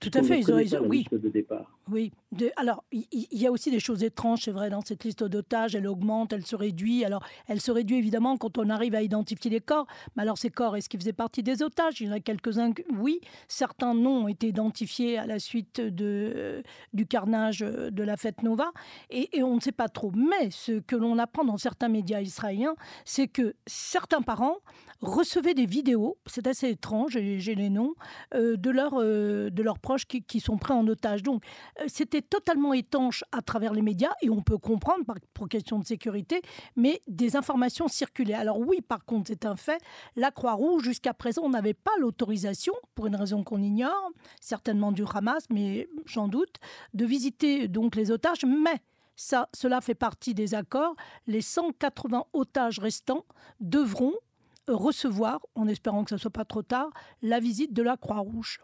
Tout 0.00 0.10
à 0.14 0.22
fait, 0.22 0.40
ils 0.40 0.52
ont, 0.52 0.58
ils 0.58 0.78
oui. 0.86 1.06
de 1.10 1.28
départ. 1.28 1.78
Oui, 1.90 2.12
alors 2.56 2.84
il 2.92 3.06
y, 3.32 3.46
a 3.46 3.50
aussi 3.50 3.70
des 3.70 3.80
choses 3.80 4.02
étranges, 4.02 4.42
c'est 4.44 4.50
vrai, 4.50 4.70
dans 4.70 4.80
cette 4.80 5.04
liste 5.04 5.24
d'otages, 5.24 5.74
elle 5.74 5.86
augmente, 5.86 6.32
elle 6.32 6.44
se 6.44 6.56
réduit. 6.56 7.04
Alors, 7.04 7.24
elle 7.46 7.60
se 7.60 7.70
réduit 7.70 7.96
évidemment 7.96 8.36
quand 8.36 8.58
on 8.58 8.68
arrive 8.70 8.94
à 8.94 9.02
identifier 9.02 9.50
les 9.50 9.60
corps, 9.60 9.86
mais 10.16 10.22
alors 10.22 10.38
ces 10.38 10.50
corps, 10.50 10.76
est-ce 10.76 10.88
qu'ils 10.88 11.00
faisaient 11.00 11.12
partie 11.12 11.42
des 11.42 11.62
otages? 11.62 12.00
Il 12.00 12.08
y 12.08 12.10
en 12.10 12.12
a 12.12 12.20
quelques-uns, 12.20 12.72
oui, 12.98 13.20
certains 13.46 13.94
noms 13.94 14.24
ont 14.24 14.28
été 14.28 14.48
identifiés 14.48 15.18
à 15.18 15.26
la 15.26 15.38
suite 15.38 15.80
de, 15.80 16.32
euh, 16.34 16.62
du 16.92 17.06
carnage 17.06 17.60
de 17.60 18.02
la 18.02 18.16
fête 18.16 18.42
Nova, 18.42 18.70
et, 19.10 19.36
et 19.36 19.42
on 19.42 19.56
ne 19.56 19.60
sait 19.60 19.72
pas 19.72 19.88
trop. 19.88 20.12
Mais 20.14 20.50
ce 20.50 20.80
que 20.80 20.96
l'on 20.96 21.18
apprend 21.18 21.44
dans 21.44 21.57
certains 21.58 21.88
médias 21.88 22.20
israéliens, 22.20 22.74
c'est 23.04 23.28
que 23.28 23.54
certains 23.66 24.22
parents 24.22 24.56
recevaient 25.00 25.54
des 25.54 25.66
vidéos, 25.66 26.18
c'est 26.26 26.46
assez 26.46 26.70
étrange, 26.70 27.12
j'ai 27.12 27.54
les 27.54 27.70
noms, 27.70 27.94
euh, 28.34 28.56
de, 28.56 28.72
euh, 28.94 29.50
de 29.50 29.62
leurs 29.62 29.78
proches 29.78 30.06
qui, 30.06 30.40
sont 30.40 30.58
pris 30.58 30.72
en 30.72 30.86
otage. 30.88 31.22
Donc 31.22 31.44
euh, 31.80 31.84
c'était 31.86 32.22
totalement 32.22 32.72
étanche 32.72 33.24
à 33.32 33.42
travers 33.42 33.72
les 33.72 33.82
médias 33.82 34.12
et 34.22 34.30
on 34.30 34.42
peut 34.42 34.58
comprendre 34.58 35.04
par, 35.04 35.16
pour 35.34 35.48
question 35.48 35.78
de 35.78 35.86
sécurité, 35.86 36.42
mais 36.76 37.02
des 37.06 37.36
informations 37.36 37.88
circulaient. 37.88 38.34
Alors 38.34 38.58
oui, 38.58 38.80
par 38.80 39.04
contre, 39.04 39.28
c'est 39.28 39.46
un 39.46 39.56
fait, 39.56 39.80
la 40.16 40.30
Croix-Rouge, 40.30 40.82
jusqu'à 40.82 41.14
présent, 41.14 41.48
n'avait 41.48 41.74
pas 41.74 41.92
l'autorisation, 41.98 42.74
pour 42.94 43.06
une 43.06 43.16
raison 43.16 43.44
qu'on 43.44 43.62
ignore, 43.62 44.10
certainement 44.40 44.92
du 44.92 45.04
Hamas, 45.12 45.44
mais 45.50 45.88
j'en 46.06 46.28
doute, 46.28 46.56
de 46.94 47.04
visiter 47.04 47.68
donc 47.68 47.94
les 47.94 48.10
otages, 48.10 48.44
mais 48.44 48.82
ça, 49.18 49.48
cela 49.52 49.80
fait 49.80 49.96
partie 49.96 50.32
des 50.32 50.54
accords. 50.54 50.94
Les 51.26 51.40
180 51.40 52.24
otages 52.32 52.78
restants 52.78 53.26
devront 53.60 54.14
recevoir, 54.68 55.44
en 55.54 55.66
espérant 55.66 56.04
que 56.04 56.10
ce 56.10 56.14
ne 56.14 56.20
soit 56.20 56.30
pas 56.30 56.44
trop 56.44 56.62
tard, 56.62 56.90
la 57.20 57.40
visite 57.40 57.72
de 57.72 57.82
la 57.82 57.96
Croix-Rouge, 57.96 58.60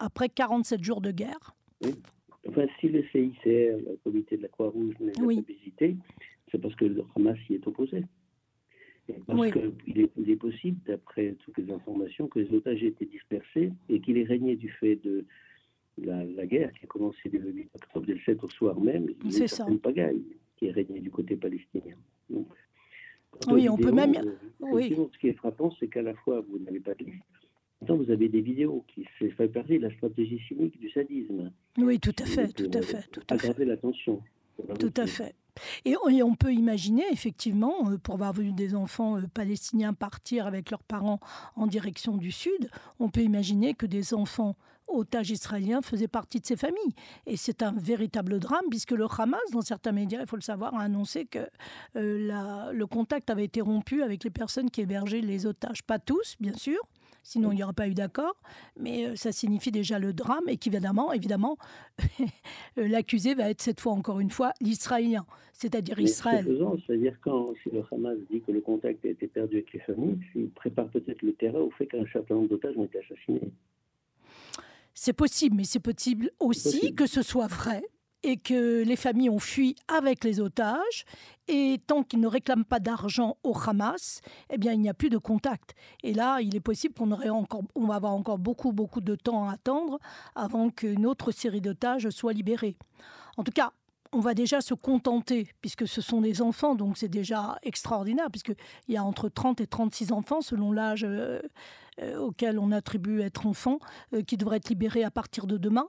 après 0.00 0.28
47 0.28 0.82
jours 0.82 1.00
de 1.00 1.10
guerre. 1.10 1.54
Enfin, 2.48 2.66
si 2.80 2.88
le 2.88 3.02
CICR, 3.12 3.76
le 3.76 3.98
comité 4.02 4.38
de 4.38 4.42
la 4.42 4.48
Croix-Rouge, 4.48 4.94
ne 5.00 5.10
pas 5.12 5.42
visité, 5.42 5.96
c'est 6.50 6.58
parce 6.58 6.74
que 6.76 6.86
le 6.86 7.04
Hamas 7.14 7.36
y 7.50 7.54
est 7.54 7.66
opposé. 7.66 8.04
parce 9.26 9.52
qu'il 9.52 10.00
est, 10.00 10.10
il 10.16 10.30
est 10.30 10.36
possible, 10.36 10.78
d'après 10.86 11.36
toutes 11.44 11.58
les 11.58 11.70
informations, 11.70 12.28
que 12.28 12.38
les 12.38 12.56
otages 12.56 12.82
aient 12.82 12.88
été 12.88 13.04
dispersés 13.04 13.72
et 13.90 14.00
qu'il 14.00 14.16
ait 14.16 14.24
régné 14.24 14.56
du 14.56 14.70
fait 14.70 14.96
de 14.96 15.26
la, 16.04 16.46
guerre 16.46 16.72
qui 16.72 16.84
a 16.84 16.86
commencé 16.86 17.28
dès 17.28 17.38
le 17.38 17.50
8 17.50 17.70
octobre, 17.74 18.06
dès 18.06 18.14
le 18.14 18.20
7 18.20 18.44
au 18.44 18.48
soir 18.50 18.80
même, 18.80 19.08
il 19.24 19.32
y 19.32 19.42
a 19.42 19.68
une 19.68 19.78
pagaille 19.78 20.22
qui 20.56 20.66
est 20.66 20.70
régnée 20.70 21.00
du 21.00 21.10
côté 21.10 21.36
palestinien. 21.36 21.96
oui, 23.48 23.68
on 23.68 23.76
peut 23.76 23.92
même. 23.92 24.16
Euh, 24.16 24.34
oui. 24.60 24.94
Ce 25.12 25.18
qui 25.18 25.28
est 25.28 25.34
frappant, 25.34 25.72
c'est 25.78 25.88
qu'à 25.88 26.02
la 26.02 26.14
fois, 26.14 26.40
vous 26.48 26.58
n'avez 26.58 26.80
pas 26.80 26.94
de 26.94 27.04
liste, 27.04 27.22
vous 27.88 28.10
avez 28.10 28.28
des 28.28 28.40
vidéos 28.40 28.84
qui 28.88 29.04
fait 29.18 29.48
partie 29.48 29.78
de 29.78 29.82
la 29.82 29.94
stratégie 29.94 30.40
cynique 30.48 30.78
du 30.80 30.90
sadisme. 30.90 31.52
Oui, 31.76 31.98
tout 32.00 32.14
à 32.18 32.26
fait, 32.26 32.48
tout 32.48 32.70
à 32.72 32.82
fait, 32.82 33.08
tout 33.10 33.22
à 33.28 33.38
fait. 33.38 33.64
l'attention. 33.64 34.20
Tout 34.78 34.94
à 34.96 35.06
fait. 35.06 35.34
Et 35.84 35.96
on, 36.22 36.34
peut 36.34 36.52
imaginer, 36.52 37.04
effectivement, 37.10 37.90
euh, 37.90 37.98
pour 37.98 38.14
avoir 38.14 38.32
vu 38.32 38.52
des 38.52 38.74
enfants 38.74 39.18
euh, 39.18 39.22
palestiniens 39.32 39.92
partir 39.92 40.46
avec 40.46 40.70
leurs 40.70 40.82
parents 40.82 41.20
en 41.56 41.66
direction 41.66 42.16
du 42.16 42.30
sud, 42.30 42.70
on 43.00 43.08
peut 43.08 43.22
imaginer 43.22 43.74
que 43.74 43.86
des 43.86 44.14
enfants 44.14 44.56
otages 44.88 45.30
israéliens 45.30 45.82
faisaient 45.82 46.08
partie 46.08 46.40
de 46.40 46.46
ces 46.46 46.56
familles. 46.56 46.94
Et 47.26 47.36
c'est 47.36 47.62
un 47.62 47.72
véritable 47.72 48.38
drame, 48.38 48.64
puisque 48.70 48.92
le 48.92 49.06
Hamas, 49.18 49.40
dans 49.52 49.60
certains 49.60 49.92
médias, 49.92 50.20
il 50.20 50.26
faut 50.26 50.36
le 50.36 50.42
savoir, 50.42 50.74
a 50.74 50.82
annoncé 50.82 51.26
que 51.26 51.40
euh, 51.96 52.72
le 52.72 52.86
contact 52.86 53.30
avait 53.30 53.44
été 53.44 53.60
rompu 53.60 54.02
avec 54.02 54.24
les 54.24 54.30
personnes 54.30 54.70
qui 54.70 54.82
hébergeaient 54.82 55.20
les 55.20 55.46
otages. 55.46 55.82
Pas 55.82 55.98
tous, 55.98 56.36
bien 56.40 56.54
sûr, 56.54 56.80
sinon 57.22 57.52
il 57.52 57.56
n'y 57.56 57.62
aurait 57.62 57.72
pas 57.72 57.88
eu 57.88 57.94
d'accord, 57.94 58.36
mais 58.78 59.16
ça 59.16 59.32
signifie 59.32 59.70
déjà 59.70 59.98
le 59.98 60.12
drame 60.12 60.48
et 60.48 60.56
qu'évidemment, 60.56 61.12
évidemment, 61.12 61.56
l'accusé 62.76 63.34
va 63.34 63.50
être 63.50 63.62
cette 63.62 63.80
fois 63.80 63.92
encore 63.92 64.20
une 64.20 64.30
fois 64.30 64.52
l'Israélien, 64.60 65.26
c'est-à-dire 65.52 65.98
Israël. 65.98 66.46
C'est-à-dire 66.86 67.16
quand 67.20 67.52
si 67.62 67.70
le 67.70 67.82
Hamas 67.92 68.16
dit 68.30 68.40
que 68.40 68.52
le 68.52 68.60
contact 68.60 69.04
a 69.04 69.08
été 69.08 69.26
perdu 69.26 69.56
avec 69.56 69.72
les 69.72 69.80
familles, 69.80 70.18
il 70.34 70.50
prépare 70.50 70.88
peut-être 70.88 71.22
le 71.22 71.34
terrain 71.34 71.60
au 71.60 71.70
fait 71.70 71.86
qu'un 71.86 72.06
certain 72.12 72.34
nombre 72.34 72.48
d'otages 72.48 72.76
ont 72.76 72.84
été 72.84 72.98
assassinés. 72.98 73.50
C'est 75.00 75.12
possible, 75.12 75.54
mais 75.54 75.62
c'est 75.62 75.78
possible 75.78 76.32
aussi 76.40 76.92
que 76.92 77.06
ce 77.06 77.22
soit 77.22 77.46
vrai 77.46 77.84
et 78.24 78.36
que 78.36 78.82
les 78.82 78.96
familles 78.96 79.30
ont 79.30 79.38
fui 79.38 79.76
avec 79.86 80.24
les 80.24 80.40
otages. 80.40 81.04
Et 81.46 81.80
tant 81.86 82.02
qu'ils 82.02 82.18
ne 82.18 82.26
réclament 82.26 82.64
pas 82.64 82.80
d'argent 82.80 83.36
au 83.44 83.56
Hamas, 83.56 84.22
eh 84.50 84.58
bien, 84.58 84.72
il 84.72 84.80
n'y 84.80 84.88
a 84.88 84.94
plus 84.94 85.08
de 85.08 85.16
contact. 85.16 85.76
Et 86.02 86.12
là, 86.12 86.40
il 86.40 86.56
est 86.56 86.60
possible 86.60 86.94
qu'on 86.94 87.12
aurait 87.12 87.28
encore, 87.28 87.62
on 87.76 87.86
va 87.86 87.94
avoir 87.94 88.12
encore 88.12 88.38
beaucoup, 88.38 88.72
beaucoup 88.72 89.00
de 89.00 89.14
temps 89.14 89.48
à 89.48 89.52
attendre 89.52 90.00
avant 90.34 90.68
qu'une 90.68 91.06
autre 91.06 91.30
série 91.30 91.60
d'otages 91.60 92.10
soit 92.10 92.32
libérée. 92.32 92.76
En 93.36 93.44
tout 93.44 93.52
cas, 93.52 93.72
on 94.12 94.20
va 94.20 94.34
déjà 94.34 94.60
se 94.60 94.74
contenter, 94.74 95.48
puisque 95.60 95.86
ce 95.86 96.00
sont 96.00 96.20
des 96.20 96.40
enfants, 96.42 96.74
donc 96.74 96.96
c'est 96.96 97.08
déjà 97.08 97.58
extraordinaire, 97.62 98.30
puisqu'il 98.30 98.56
y 98.88 98.96
a 98.96 99.04
entre 99.04 99.28
30 99.28 99.60
et 99.60 99.66
36 99.66 100.12
enfants, 100.12 100.40
selon 100.40 100.72
l'âge 100.72 101.04
euh, 101.04 101.40
euh, 102.00 102.18
auquel 102.18 102.58
on 102.58 102.72
attribue 102.72 103.20
être 103.20 103.46
enfant, 103.46 103.78
euh, 104.14 104.22
qui 104.22 104.36
devraient 104.36 104.58
être 104.58 104.68
libérés 104.68 105.04
à 105.04 105.10
partir 105.10 105.46
de 105.46 105.56
demain. 105.56 105.88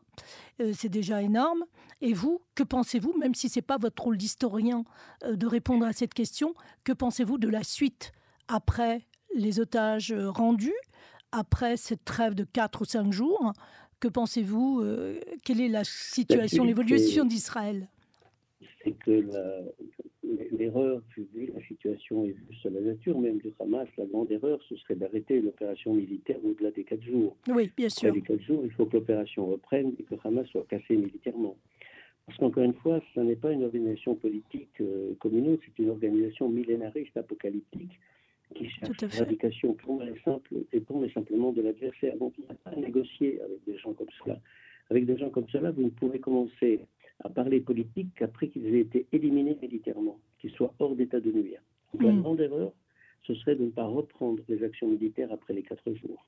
c'est 0.73 0.89
déjà 0.89 1.21
énorme. 1.21 1.65
Et 2.01 2.13
vous, 2.13 2.41
que 2.55 2.63
pensez-vous, 2.63 3.17
même 3.17 3.35
si 3.35 3.49
ce 3.49 3.59
n'est 3.59 3.63
pas 3.63 3.77
votre 3.77 4.03
rôle 4.03 4.17
d'historien 4.17 4.83
de 5.29 5.47
répondre 5.47 5.85
à 5.85 5.93
cette 5.93 6.13
question, 6.13 6.53
que 6.83 6.93
pensez-vous 6.93 7.37
de 7.37 7.49
la 7.49 7.63
suite 7.63 8.11
après 8.47 9.05
les 9.35 9.59
otages 9.59 10.13
rendus, 10.13 10.73
après 11.31 11.77
cette 11.77 12.05
trêve 12.05 12.35
de 12.35 12.45
4 12.45 12.81
ou 12.81 12.85
5 12.85 13.11
jours? 13.11 13.53
Que 13.99 14.07
pensez-vous 14.07 14.81
Quelle 15.43 15.59
est 15.59 15.67
la 15.67 15.83
situation, 15.83 16.63
l'évolution 16.63 17.25
d'Israël? 17.25 17.89
C'est 18.89 19.03
que 19.03 19.23
l'erreur, 20.57 21.01
vu 21.15 21.51
la 21.53 21.61
situation 21.65 22.25
est 22.25 22.35
juste 22.49 22.65
la 22.65 22.81
nature 22.81 23.19
même 23.19 23.37
du 23.39 23.51
Hamas, 23.59 23.87
la 23.97 24.05
grande 24.05 24.31
erreur, 24.31 24.59
ce 24.67 24.75
serait 24.77 24.95
d'arrêter 24.95 25.41
l'opération 25.41 25.93
militaire 25.93 26.37
au-delà 26.43 26.71
des 26.71 26.83
quatre 26.83 27.03
jours. 27.03 27.35
Oui, 27.47 27.71
bien 27.75 27.89
sûr. 27.89 28.09
Après 28.09 28.19
les 28.19 28.25
quatre 28.25 28.41
jours, 28.41 28.61
il 28.63 28.71
faut 28.71 28.85
que 28.85 28.97
l'opération 28.97 29.47
reprenne 29.47 29.93
et 29.99 30.03
que 30.03 30.15
Hamas 30.23 30.47
soit 30.47 30.65
cassé 30.67 30.95
militairement. 30.95 31.55
Parce 32.25 32.37
qu'encore 32.37 32.63
une 32.63 32.75
fois, 32.75 33.01
ce 33.15 33.19
n'est 33.21 33.35
pas 33.35 33.51
une 33.51 33.63
organisation 33.63 34.15
politique 34.15 34.81
euh, 34.81 35.13
comme 35.19 35.37
une 35.37 35.47
autre, 35.53 35.63
c'est 35.65 35.81
une 35.81 35.89
organisation 35.89 36.47
millénariste, 36.47 37.17
apocalyptique, 37.17 37.99
qui 38.53 38.69
cherche 38.69 39.01
l'éradication 39.13 39.73
purement 39.73 40.03
et 40.03 40.19
simple 40.23 40.53
et 40.71 40.79
purement 40.79 41.05
et 41.05 41.11
simplement 41.11 41.51
de 41.51 41.61
l'adversaire. 41.61 42.15
Donc 42.17 42.33
il 42.37 42.43
n'y 42.45 42.51
a 42.51 42.53
pas 42.53 42.69
à 42.71 42.75
négocier 42.75 43.41
avec 43.41 43.63
des 43.65 43.77
gens 43.77 43.93
comme 43.93 44.09
cela. 44.23 44.39
Avec 44.91 45.05
des 45.05 45.17
gens 45.17 45.29
comme 45.29 45.47
cela, 45.49 45.71
vous 45.71 45.83
ne 45.83 45.89
pouvez 45.89 46.19
commencer 46.19 46.81
à 47.23 47.29
parler 47.29 47.59
politique 47.59 48.09
qu'après 48.15 48.47
qu'ils 48.47 48.73
aient 48.75 48.81
été 48.81 49.07
éliminés 49.11 49.57
militairement, 49.61 50.19
qu'ils 50.39 50.51
soient 50.51 50.73
hors 50.79 50.95
d'état 50.95 51.19
de 51.19 51.31
nuire. 51.31 51.61
La 51.99 52.11
hmm. 52.11 52.21
grande 52.21 52.39
erreur, 52.39 52.71
ce 53.23 53.33
serait 53.35 53.55
de 53.55 53.65
ne 53.65 53.69
pas 53.69 53.85
reprendre 53.85 54.41
les 54.47 54.63
actions 54.63 54.87
militaires 54.87 55.31
après 55.31 55.53
les 55.53 55.63
quatre 55.63 55.93
jours 55.93 56.25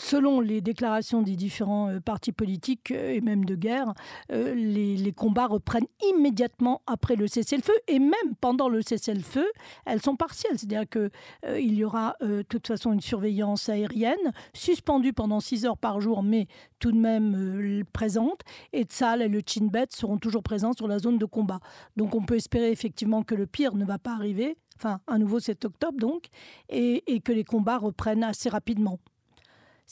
selon 0.00 0.40
les 0.40 0.60
déclarations 0.60 1.22
des 1.22 1.36
différents 1.36 1.88
euh, 1.88 2.00
partis 2.00 2.32
politiques 2.32 2.90
euh, 2.90 3.12
et 3.12 3.20
même 3.20 3.44
de 3.44 3.54
guerre, 3.54 3.92
euh, 4.32 4.54
les, 4.54 5.12
combats 5.12 5.48
reprennent 5.48 5.88
immédiatement 6.08 6.82
après 6.86 7.16
le 7.16 7.26
cessez-le-feu 7.26 7.74
et 7.88 7.98
même 7.98 8.34
pendant 8.40 8.68
le 8.68 8.80
cessez-le-feu, 8.80 9.46
elles 9.84 10.00
sont 10.00 10.16
partielles. 10.16 10.56
C'est-à-dire 10.56 10.88
qu'il 10.88 11.74
y 11.74 11.84
aura 11.84 12.14
de 12.20 12.42
toute 12.42 12.68
façon 12.68 12.92
une 12.92 13.00
surveillance 13.00 13.68
aérienne 13.68 14.32
suspendue 14.54 15.12
pendant 15.12 15.40
6 15.40 15.66
heures 15.66 15.76
par 15.76 16.00
jour, 16.00 16.22
mais 16.22 16.46
tout 16.78 16.92
de 16.92 16.96
même 16.96 17.82
présente. 17.92 18.42
Et 18.72 18.84
Tsal 18.84 19.20
et 19.20 19.28
le 19.28 19.42
Chinbet 19.44 19.86
seront 19.90 20.16
toujours 20.16 20.44
présents 20.44 20.72
sur 20.72 20.86
la 20.86 21.00
zone 21.00 21.18
de 21.18 21.26
combat. 21.26 21.58
Donc 21.96 22.14
on 22.14 22.22
peut 22.22 22.36
espérer 22.36 22.70
effectivement 22.70 23.24
que 23.24 23.34
le 23.34 23.46
pire 23.46 23.74
ne 23.74 23.84
va 23.84 23.98
pas 23.98 24.12
arriver, 24.12 24.56
enfin 24.76 25.00
à 25.08 25.18
nouveau 25.18 25.40
7 25.40 25.64
octobre 25.64 25.98
donc, 25.98 26.26
et 26.68 27.20
que 27.24 27.32
les 27.32 27.44
combats 27.44 27.78
reprennent 27.78 28.22
assez 28.24 28.48
rapidement. 28.48 29.00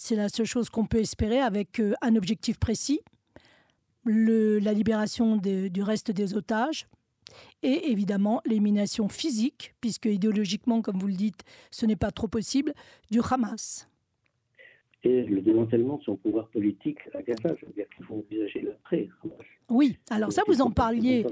C'est 0.00 0.14
la 0.14 0.28
seule 0.28 0.46
chose 0.46 0.70
qu'on 0.70 0.86
peut 0.86 1.00
espérer 1.00 1.40
avec 1.40 1.80
euh, 1.80 1.92
un 2.02 2.14
objectif 2.14 2.56
précis, 2.60 3.00
la 4.04 4.72
libération 4.72 5.36
du 5.36 5.82
reste 5.82 6.12
des 6.12 6.36
otages 6.36 6.86
et 7.64 7.90
évidemment 7.90 8.40
l'élimination 8.46 9.08
physique, 9.08 9.74
puisque 9.80 10.04
idéologiquement, 10.04 10.82
comme 10.82 11.00
vous 11.00 11.08
le 11.08 11.14
dites, 11.14 11.42
ce 11.72 11.84
n'est 11.84 11.96
pas 11.96 12.12
trop 12.12 12.28
possible, 12.28 12.74
du 13.10 13.18
Hamas. 13.28 13.88
Et 15.02 15.24
le 15.24 15.40
démantèlement 15.40 15.96
de 15.96 16.04
son 16.04 16.14
pouvoir 16.14 16.46
politique 16.46 17.00
à 17.12 17.20
Gaza, 17.20 17.56
c'est-à-dire 17.58 17.88
qu'il 17.96 18.04
faut 18.04 18.24
envisager 18.24 18.60
l'après. 18.60 19.08
Oui, 19.68 19.98
alors 20.10 20.30
ça, 20.30 20.42
vous 20.46 20.60
en 20.62 20.70
parliez. 20.70 21.26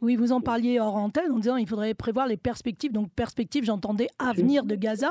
Oui, 0.00 0.14
vous 0.14 0.30
en 0.30 0.40
parliez 0.40 0.78
hors 0.78 0.94
antenne 0.94 1.32
en 1.32 1.40
disant 1.40 1.56
qu'il 1.56 1.66
faudrait 1.66 1.94
prévoir 1.94 2.28
les 2.28 2.36
perspectives. 2.36 2.92
Donc, 2.92 3.10
perspectives, 3.10 3.64
j'entendais 3.64 4.06
avenir 4.20 4.64
de 4.64 4.76
Gaza. 4.76 5.10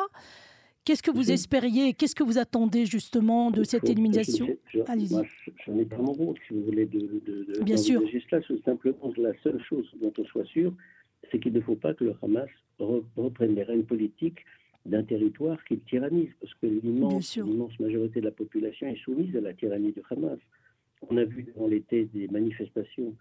Qu'est-ce 0.86 1.04
que 1.04 1.12
vous 1.12 1.32
espériez 1.32 1.94
Qu'est-ce 1.94 2.15
que 2.15 2.24
vous 2.24 2.38
attendez 2.38 2.86
justement 2.86 3.52
de 3.52 3.63
cette 3.63 3.88
élimination 3.89 4.48
Allez-y. 4.88 5.22
Je 5.65 5.72
n'ai 5.72 5.86
pas 5.86 5.98
mon 5.98 6.13
rôle, 6.13 6.36
si 6.48 6.54
vous 6.54 6.63
voulez, 6.63 6.86
de, 6.86 7.00
de, 7.00 7.63
Bien 7.63 7.78
sûr. 7.78 8.02
Simplement 8.65 9.13
la 9.18 9.34
seule 9.44 9.62
chose 9.63 9.88
dont 10.02 10.13
on 10.18 10.26
soit 10.26 10.46
sûr, 10.46 10.74
c'est 11.32 11.39
qu'il 11.39 11.54
ne 11.54 11.62
faut 11.62 11.76
pas 11.76 11.94
que 11.94 12.06
le 12.06 12.15
Hamas 12.22 12.50
reprenne 12.80 13.56
les 13.56 13.63
règnes 13.63 13.84
politiques 13.84 14.46
d'un 14.86 15.04
territoire 15.04 15.63
qu'il 15.65 15.82
tyrannise, 15.82 16.30
parce 16.39 16.54
que 16.56 16.68
l'immense 16.68 17.38
majorité 17.80 18.22
de 18.22 18.26
la 18.26 18.32
population 18.32 18.88
est 18.88 19.02
soumise 19.04 19.36
à 19.36 19.42
la 19.42 19.54
tyrannie 19.54 19.92
du 19.92 20.02
Hamas. 20.10 20.39
On 21.10 21.18
a 21.18 21.24
vu 21.24 21.48
dans 21.56 21.68
l'été 21.68 22.06
des 22.06 22.28
manifestations 22.28 23.13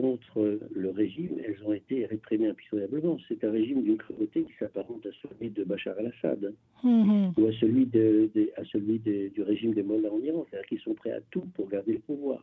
contre 0.00 0.58
le 0.74 0.90
régime, 0.90 1.36
elles 1.44 1.58
ont 1.64 1.72
été 1.72 2.06
réprimées 2.06 2.48
impitoyablement. 2.48 3.18
C'est 3.28 3.44
un 3.44 3.50
régime 3.50 3.82
d'une 3.82 3.98
cruauté 3.98 4.44
qui 4.44 4.52
s'apparente 4.58 5.04
à 5.04 5.10
celui 5.22 5.50
de 5.50 5.62
Bachar 5.64 5.94
al-Assad 5.98 6.54
mhm. 6.82 7.32
ou 7.36 7.46
à 7.46 7.52
celui, 7.60 7.86
de, 7.86 8.30
à 8.56 8.64
celui 8.64 8.98
du 8.98 9.42
régime 9.42 9.74
des 9.74 9.82
Mollahs 9.82 10.10
en 10.10 10.20
Iran, 10.20 10.46
c'est-à-dire 10.48 10.68
qu'ils 10.68 10.80
sont 10.80 10.94
prêts 10.94 11.12
à 11.12 11.20
tout 11.30 11.44
pour 11.54 11.68
garder 11.68 11.92
le 11.92 11.98
pouvoir. 11.98 12.42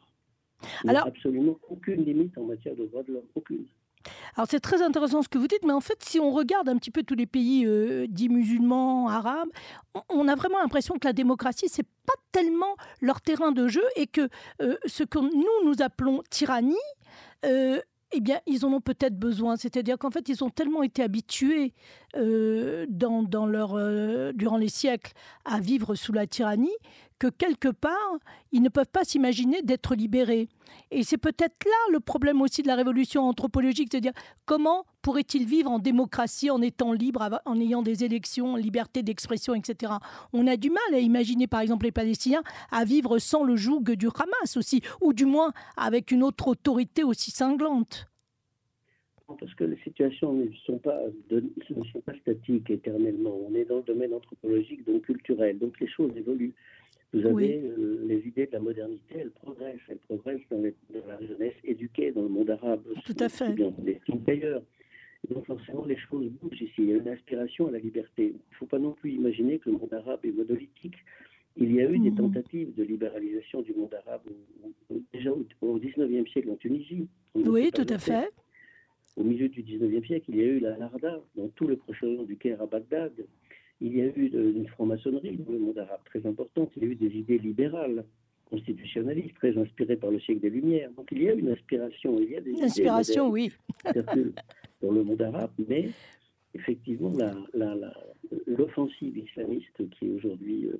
Il 0.84 0.90
n'y 0.90 0.96
a 0.96 1.04
absolument 1.04 1.58
aucune 1.70 2.04
limite 2.04 2.38
en 2.38 2.44
matière 2.44 2.76
de 2.76 2.86
droits 2.86 3.04
de 3.04 3.14
l'homme, 3.14 3.28
aucune. 3.36 3.66
Alors 4.38 4.48
c'est 4.48 4.60
très 4.60 4.84
intéressant 4.84 5.24
ce 5.24 5.30
que 5.30 5.40
vous 5.40 5.48
dites, 5.48 5.66
mais 5.66 5.74
en 5.74 5.82
fait, 5.82 5.98
si 6.04 6.20
on 6.20 6.32
regarde 6.32 6.70
un 6.70 6.78
petit 6.78 6.92
peu 6.92 7.02
tous 7.02 7.16
les 7.16 7.26
pays 7.26 7.66
euh, 7.66 8.06
dits 8.08 8.30
musulmans, 8.30 9.10
arabes, 9.10 9.50
on, 10.10 10.28
a 10.28 10.36
vraiment 10.36 10.60
l'impression 10.60 10.94
que 11.00 11.08
la 11.08 11.14
démocratie, 11.14 11.68
c'est 11.70 11.88
pas 12.06 12.14
tellement 12.32 12.76
leur 13.02 13.20
terrain 13.20 13.52
de 13.52 13.68
jeu 13.68 13.84
et 13.96 14.06
que 14.06 14.30
euh, 14.62 14.78
ce 14.86 15.04
que 15.04 15.18
nous, 15.18 15.66
nous 15.66 15.82
appelons 15.82 16.22
tyrannie, 16.30 16.76
euh, 17.46 17.82
eh 18.12 18.20
bien, 18.22 18.40
ils 18.46 18.64
en 18.64 18.72
ont 18.74 18.80
peut-être 18.80 19.18
besoin. 19.18 19.56
C'est-à-dire 19.58 19.98
qu'en 19.98 20.12
fait, 20.12 20.30
ils 20.30 20.44
ont 20.44 20.52
tellement 20.52 20.84
été 20.84 21.02
habitués 21.02 21.74
dans, 22.16 23.24
dans 23.24 23.46
leur, 23.46 23.76
durant 24.34 24.56
les 24.56 24.70
siècles 24.70 25.12
à 25.44 25.60
vivre 25.60 25.94
sous 25.94 26.14
la 26.14 26.26
tyrannie 26.26 26.72
que 27.20 27.28
quelque 27.28 27.70
part, 27.70 28.20
ils 28.52 28.62
ne 28.62 28.70
peuvent 28.70 28.92
pas 28.92 29.04
s'imaginer 29.04 29.62
d'être 29.62 29.96
libérés. 29.96 30.48
Et 30.92 31.04
c'est 31.04 31.18
peut-être 31.18 31.66
là 31.66 31.92
le 31.92 32.00
problème 32.00 32.42
aussi 32.42 32.62
de 32.62 32.68
la 32.68 32.76
révolution 32.76 33.24
anthropologique, 33.24 33.90
c'est-à-dire 33.92 34.14
comment 34.46 34.86
pourrait-il 35.02 35.46
vivre 35.46 35.72
en 35.72 35.80
démocratie 35.80 36.50
en 36.50 36.62
étant 36.62 36.94
libre, 36.94 37.42
en 37.46 37.60
ayant 37.60 37.82
des 37.82 38.04
élections, 38.04 38.56
liberté 38.56 39.04
d'expression, 39.04 39.56
etc. 39.56 39.94
On 40.34 40.48
a 40.48 40.58
du 40.58 40.70
mal 40.70 40.94
à 40.94 41.00
imaginer, 41.00 41.48
par 41.48 41.62
exemple, 41.62 41.86
les 41.86 41.92
Palestiniens 41.92 42.44
à 42.72 42.86
vivre 42.86 43.20
sans 43.20 43.44
le 43.44 43.56
joug 43.56 43.96
du 43.96 44.08
Hamas 44.08 44.58
aussi, 44.58 44.82
ou 45.02 45.14
du 45.14 45.26
moins 45.26 45.54
avec 45.76 46.12
une 46.12 46.24
autre 46.24 46.48
autorité 46.48 47.04
aussi 47.04 47.32
cinglante 47.32 48.08
parce 49.40 49.54
que 49.56 49.66
les 49.66 49.78
situations 49.84 50.34
ne 50.34 50.48
sont, 50.66 50.78
pas 50.78 51.02
ne 51.30 51.42
sont 51.92 52.02
pas 52.02 52.14
statiques 52.22 52.70
éternellement. 52.70 53.38
On 53.50 53.54
est 53.56 53.66
dans 53.66 53.78
le 53.78 53.84
domaine 53.84 54.14
anthropologique, 54.14 54.86
donc 54.86 55.02
culturel. 55.04 55.60
Donc 55.60 55.80
les 55.80 55.88
choses 55.88 56.12
évoluent. 56.16 56.54
Vous 57.14 57.26
avez 57.26 57.62
euh, 57.62 58.04
les 58.06 58.28
idées 58.28 58.48
de 58.48 58.52
la 58.52 58.60
modernité, 58.60 59.16
elles 59.20 59.32
progressent. 59.32 59.80
Elles 59.90 59.98
progressent 59.98 60.48
dans, 60.50 60.62
la 60.62 61.22
jeunesse 61.26 61.54
éduquée, 61.64 62.12
dans 62.12 62.24
le 62.24 62.30
monde 62.30 62.50
arabe. 62.50 62.84
Tout 63.06 63.16
à 63.20 63.30
fait. 63.30 63.56
D'ailleurs. 64.26 64.64
Donc 65.30 65.46
forcément, 65.46 65.86
les 65.86 65.98
choses 65.98 66.30
bougent 66.42 66.62
ici. 66.62 66.74
Il 66.78 66.90
y 66.90 66.94
a 66.94 66.98
une 66.98 67.08
aspiration 67.08 67.68
à 67.68 67.72
la 67.72 67.80
liberté. 67.80 68.28
Il 68.28 68.34
ne 68.52 68.56
faut 68.60 68.66
pas 68.66 68.80
non 68.80 68.92
plus 68.92 69.14
imaginer 69.14 69.58
que 69.58 69.70
le 69.70 69.78
monde 69.78 69.94
arabe 69.94 70.20
est 70.24 70.32
monolithique. 70.32 70.96
Il 71.58 71.74
y 71.74 71.82
a 71.82 71.90
eu 71.90 71.98
des 71.98 72.12
mhm. 72.12 72.18
tentatives 72.18 72.76
de 72.76 72.84
libéralisation 72.84 73.62
du 73.62 73.74
monde 73.74 73.94
arabe 73.94 74.22
déjà 75.12 75.32
au, 75.32 75.80
19e 75.80 76.32
siècle 76.32 76.52
en 76.52 76.56
Tunisie. 76.56 77.08
Oui, 77.34 77.72
tout 77.74 77.86
à 77.90 77.98
fait. 77.98 78.30
Au 79.16 79.24
milieu 79.24 79.50
du 79.50 79.64
19e 79.64 80.06
siècle, 80.06 80.26
il 80.30 80.36
y 80.38 80.42
a 80.42 80.46
eu 80.46 80.60
la 80.60 80.78
Narda 80.78 81.20
dans 81.36 81.48
tout 81.50 81.68
le 81.68 81.76
Proche-Orient, 81.76 82.24
du 82.24 82.38
Caire 82.38 82.62
à 82.62 82.68
Bagdad. 82.68 83.14
Il 83.80 83.96
y 83.96 84.02
a 84.02 84.06
eu 84.06 84.32
une 84.56 84.68
franc-maçonnerie 84.68 85.38
dans 85.38 85.52
le 85.52 85.60
monde 85.60 85.78
arabe 85.78 86.00
très 86.06 86.26
importante. 86.26 86.72
Il 86.78 86.84
y 86.84 86.86
a 86.88 86.90
eu 86.90 86.96
des 86.96 87.16
idées 87.16 87.38
libérales, 87.38 88.04
constitutionnalistes, 88.50 89.36
très 89.36 89.56
inspirées 89.58 89.98
par 89.98 90.10
le 90.12 90.20
siècle 90.20 90.42
des 90.42 90.50
Lumières. 90.50 90.90
Donc 90.98 91.10
il 91.12 91.22
y 91.22 91.30
a 91.30 91.34
une 91.34 91.50
inspiration. 91.50 92.20
Il 92.20 92.32
y 92.32 92.36
a 92.36 92.42
des 92.42 92.60
inspiration, 92.62 93.30
oui. 93.30 93.52
dans 94.82 94.92
le 94.92 95.04
monde 95.04 95.22
arabe, 95.22 95.52
mais 95.68 95.90
effectivement, 96.56 97.14
l'offensive 98.48 99.18
islamiste 99.18 99.90
qui 99.92 100.10
aujourd'hui 100.12 100.66
euh, 100.68 100.80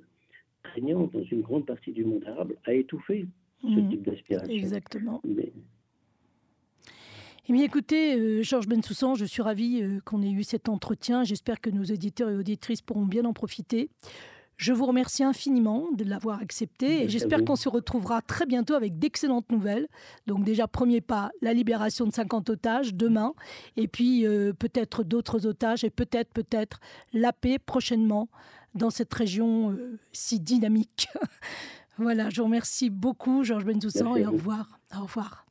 contraignante 0.64 1.12
dans 1.12 1.22
une 1.24 1.42
grande 1.42 1.66
partie 1.66 1.92
du 1.92 2.04
monde 2.04 2.24
arabe 2.26 2.52
à 2.64 2.74
étouffer 2.74 3.26
ce 3.62 3.66
Mhm. 3.68 3.90
type 3.90 4.02
d'aspiration. 4.02 4.52
Exactement. 4.54 5.20
Mais 5.26 5.52
Eh 7.48 7.52
bien, 7.54 7.64
écoutez, 7.64 8.14
euh, 8.14 8.42
Georges 8.42 8.68
Bensoussan, 8.68 9.14
je 9.14 9.24
suis 9.24 9.40
ravie 9.40 9.82
euh, 9.82 10.00
qu'on 10.04 10.22
ait 10.22 10.30
eu 10.30 10.44
cet 10.44 10.68
entretien. 10.68 11.24
J'espère 11.24 11.60
que 11.60 11.70
nos 11.70 11.84
auditeurs 11.84 12.28
et 12.28 12.36
auditrices 12.36 12.82
pourront 12.82 13.06
bien 13.06 13.24
en 13.24 13.32
profiter. 13.32 13.88
Je 14.58 14.72
vous 14.72 14.86
remercie 14.86 15.22
infiniment 15.22 15.86
de 15.92 16.02
l'avoir 16.02 16.40
accepté 16.42 17.04
et 17.04 17.08
j'espère 17.08 17.44
qu'on 17.44 17.54
se 17.54 17.68
retrouvera 17.68 18.22
très 18.22 18.44
bientôt 18.44 18.74
avec 18.74 18.98
d'excellentes 18.98 19.50
nouvelles. 19.52 19.86
Donc 20.26 20.44
déjà, 20.44 20.66
premier 20.66 21.00
pas, 21.00 21.30
la 21.40 21.54
libération 21.54 22.06
de 22.06 22.12
50 22.12 22.50
otages 22.50 22.92
demain 22.92 23.34
et 23.76 23.86
puis 23.86 24.26
euh, 24.26 24.52
peut-être 24.52 25.04
d'autres 25.04 25.46
otages 25.46 25.84
et 25.84 25.90
peut-être, 25.90 26.32
peut-être 26.32 26.80
la 27.12 27.32
paix 27.32 27.60
prochainement 27.60 28.28
dans 28.74 28.90
cette 28.90 29.14
région 29.14 29.70
euh, 29.70 29.96
si 30.12 30.40
dynamique. 30.40 31.06
voilà, 31.96 32.28
je 32.28 32.40
vous 32.40 32.46
remercie 32.46 32.90
beaucoup, 32.90 33.44
Georges 33.44 33.64
à 33.64 34.16
et. 34.16 34.26
Au 34.26 34.32
revoir. 34.32 34.80
Au 34.92 35.02
revoir. 35.02 35.46